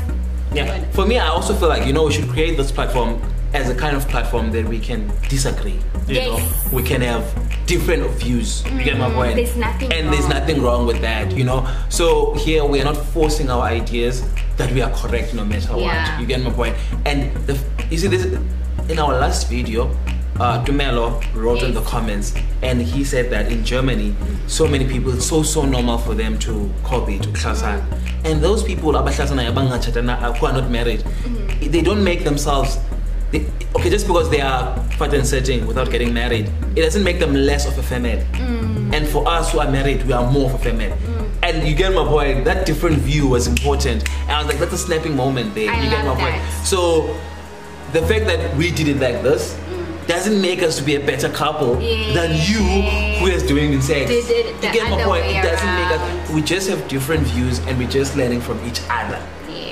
Yeah. 0.54 0.84
For 0.92 1.06
me, 1.06 1.20
I 1.20 1.28
also 1.28 1.54
feel 1.54 1.70
like 1.70 1.86
you 1.86 1.94
know 1.94 2.06
we 2.06 2.14
should 2.14 2.30
create 2.30 2.58
this 2.58 2.72
platform 2.72 3.22
as 3.54 3.70
a 3.70 3.76
kind 3.76 3.96
of 3.96 4.08
platform 4.08 4.52
that 4.52 4.66
we 4.68 4.80
can 4.80 5.12
disagree. 5.30 5.80
You 6.08 6.16
Yes. 6.16 6.28
know, 6.28 6.76
we 6.76 6.82
can 6.84 7.02
have 7.02 7.24
different 7.66 8.10
views. 8.12 8.64
You 8.66 8.84
get 8.84 8.98
my 8.98 9.12
point? 9.12 9.36
there's 9.36 9.56
nothing 9.56 9.92
and 9.94 10.12
there's 10.12 10.28
nothing 10.28 10.62
wrong 10.62 10.86
with 10.86 11.02
that. 11.02 11.32
You 11.36 11.44
know, 11.46 11.68
so 11.90 12.34
here 12.36 12.66
we 12.66 12.82
are 12.82 12.86
not 12.86 12.98
forcing 12.98 13.50
our 13.50 13.62
ideas 13.64 14.24
that 14.58 14.72
we 14.72 14.82
are 14.82 14.92
correct 14.92 15.34
no 15.34 15.46
matter 15.46 15.74
Yeah. 15.78 16.12
what. 16.14 16.22
You 16.22 16.28
get 16.28 16.42
my 16.42 16.52
point? 16.52 16.76
And 17.06 17.34
the, 17.48 17.58
you 17.90 17.98
see 17.98 18.08
this 18.08 18.26
in 18.90 19.00
our 19.00 19.14
last 19.20 19.50
video. 19.50 19.96
Uh, 20.40 20.64
Dumelo 20.66 21.22
wrote 21.36 21.62
in 21.62 21.76
the 21.76 21.82
comments 21.84 22.34
and 22.64 22.82
he 22.82 23.04
said 23.04 23.30
that 23.30 23.52
in 23.52 23.64
Germany, 23.64 24.16
so 24.48 24.68
many 24.68 24.84
people, 24.88 25.14
it's 25.14 25.28
so, 25.28 25.44
so 25.44 25.64
normal 25.64 26.00
for 26.00 26.16
them 26.16 26.40
to 26.40 26.72
copy, 26.84 27.20
to 27.20 27.30
classify. 27.34 27.80
And 28.26 28.42
those 28.42 28.64
people 28.64 28.92
who 28.94 28.98
are 28.98 29.04
not 29.04 30.70
married, 30.72 31.02
Mm-hmm. 31.02 31.70
they 31.72 31.82
don't 31.82 32.04
make 32.04 32.24
themselves, 32.24 32.80
they, 33.34 33.46
okay, 33.76 33.90
just 33.90 34.06
because 34.06 34.30
they 34.30 34.42
are 34.42 34.78
fat 34.98 35.14
and 35.14 35.68
without 35.68 35.90
getting 35.90 36.14
married, 36.14 36.50
it 36.76 36.84
doesn't 36.84 37.04
make 37.04 37.20
them 37.20 37.34
less 37.34 37.68
of 37.68 37.78
a 37.78 37.84
female. 37.84 38.24
Mm. 38.34 38.94
And 38.94 39.08
for 39.08 39.28
us 39.28 39.52
who 39.52 39.60
are 39.60 39.70
married, 39.70 40.04
we 40.04 40.14
are 40.14 40.32
more 40.32 40.52
of 40.52 40.54
a 40.54 40.60
female. 40.60 40.96
And 41.42 41.68
you 41.68 41.76
get 41.76 41.94
my 41.94 42.06
point, 42.06 42.46
that 42.46 42.66
different 42.66 43.00
view 43.00 43.28
was 43.28 43.48
important. 43.48 44.08
And 44.22 44.32
I 44.32 44.38
was 44.38 44.48
like, 44.48 44.60
that's 44.60 44.74
a 44.74 44.78
snapping 44.78 45.16
moment 45.16 45.56
there. 45.56 45.70
I 45.70 45.84
you 45.84 45.90
get 45.90 46.06
my 46.06 46.12
love 46.12 46.20
point. 46.20 46.36
that. 46.36 46.66
So 46.66 47.08
the 47.92 48.02
fact 48.04 48.26
that 48.26 48.56
we 48.56 48.72
did 48.72 48.88
it 48.88 48.98
like 48.98 49.24
this 49.24 49.60
doesn't 50.08 50.40
make 50.40 50.62
us 50.62 50.78
to 50.78 50.84
be 50.84 50.96
a 50.96 51.00
better 51.00 51.30
couple 51.30 51.76
than 51.76 52.32
you 52.48 52.62
who 53.20 53.28
is 53.28 53.44
doing 53.44 53.74
in 53.74 53.82
sex. 53.82 54.10
Did 54.10 54.30
it 54.30 54.62
the 54.62 54.68
you 54.68 54.74
get 54.74 54.92
my 54.92 55.04
point? 55.04 55.26
It 55.26 55.42
doesn't 55.42 55.76
make 55.76 55.92
us 55.92 56.32
we 56.32 56.42
just 56.42 56.70
have 56.70 56.88
different 56.88 57.24
views 57.24 57.60
and 57.60 57.78
we're 57.78 57.90
just 57.90 58.16
learning 58.16 58.42
from 58.42 58.64
each 58.66 58.82
other. 58.90 59.22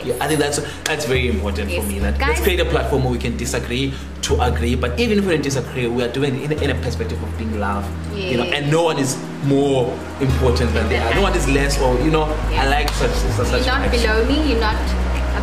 Yes. 0.05 0.17
Yeah, 0.17 0.23
I 0.23 0.27
think 0.27 0.39
that's 0.39 0.59
that's 0.83 1.05
very 1.05 1.27
important 1.29 1.69
Yes. 1.69 1.83
for 1.83 1.89
me. 1.91 1.99
That 1.99 2.19
let's 2.19 2.41
create 2.41 2.59
a 2.59 2.65
platform 2.65 3.03
where 3.03 3.13
we 3.13 3.19
can 3.19 3.37
disagree 3.37 3.93
to 4.23 4.41
agree, 4.41 4.75
but 4.75 4.99
even 4.99 5.19
if 5.19 5.25
we 5.25 5.31
don't 5.33 5.41
disagree, 5.43 5.87
we 5.87 6.03
are 6.03 6.11
doing 6.11 6.35
it 6.35 6.51
in 6.51 6.57
a, 6.57 6.61
in 6.63 6.69
a 6.69 6.75
perspective 6.81 7.21
of 7.23 7.37
being 7.37 7.59
love. 7.59 7.85
You 8.15 8.37
know, 8.37 8.43
and 8.43 8.69
no 8.71 8.83
one 8.83 8.99
is 8.99 9.17
more 9.45 9.89
important 10.19 10.73
than 10.73 10.87
the 10.89 10.97
other. 10.97 11.15
No 11.15 11.21
one 11.23 11.35
is 11.35 11.47
less 11.49 11.79
or 11.81 11.97
you 12.01 12.11
know, 12.11 12.23
I 12.53 12.67
like 12.67 12.89
such 12.89 13.11
such, 13.37 13.47
such 13.47 13.65
You're 13.65 13.73
not 13.73 13.81
action. 13.87 14.01
below 14.01 14.25
me. 14.25 14.51
You're 14.51 14.59
not 14.61 14.77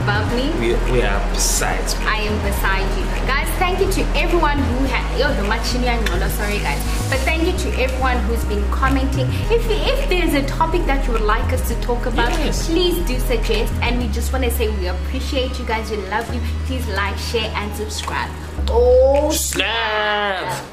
above 0.09 0.35
me. 0.35 0.49
We, 0.59 0.69
we 0.91 1.03
are 1.03 1.21
besides 1.35 1.99
me. 1.99 2.07
I 2.07 2.17
am 2.29 2.37
beside 2.41 2.89
you. 2.97 3.05
Guys, 3.27 3.47
thank 3.59 3.79
you 3.79 3.93
to 3.93 4.03
everyone 4.17 4.57
who 4.57 4.85
had 4.87 5.05
yo 5.21 5.29
the 5.35 5.43
Ngolo, 5.43 6.29
sorry 6.31 6.59
guys. 6.61 6.81
But 7.11 7.19
thank 7.29 7.45
you 7.45 7.53
to 7.53 7.69
everyone 7.83 8.17
who's 8.25 8.43
been 8.47 8.65
commenting. 8.71 9.27
If 9.53 9.63
if 9.69 10.09
there's 10.09 10.33
a 10.33 10.47
topic 10.47 10.87
that 10.87 11.05
you 11.07 11.13
would 11.13 11.29
like 11.37 11.53
us 11.53 11.69
to 11.69 11.75
talk 11.83 12.07
about, 12.07 12.31
Yes. 12.39 12.67
please 12.67 12.97
do 13.07 13.19
suggest. 13.21 13.73
And 13.83 14.01
we 14.01 14.09
just 14.09 14.33
want 14.33 14.45
to 14.45 14.51
say 14.51 14.69
we 14.81 14.87
appreciate 14.87 15.59
you 15.59 15.67
guys. 15.67 15.91
We 15.91 15.99
love 16.09 16.33
you. 16.35 16.41
Please 16.65 16.87
like, 16.89 17.19
share, 17.19 17.53
and 17.55 17.75
subscribe. 17.77 18.31
Oh 18.71 19.31
Snap! 19.31 20.65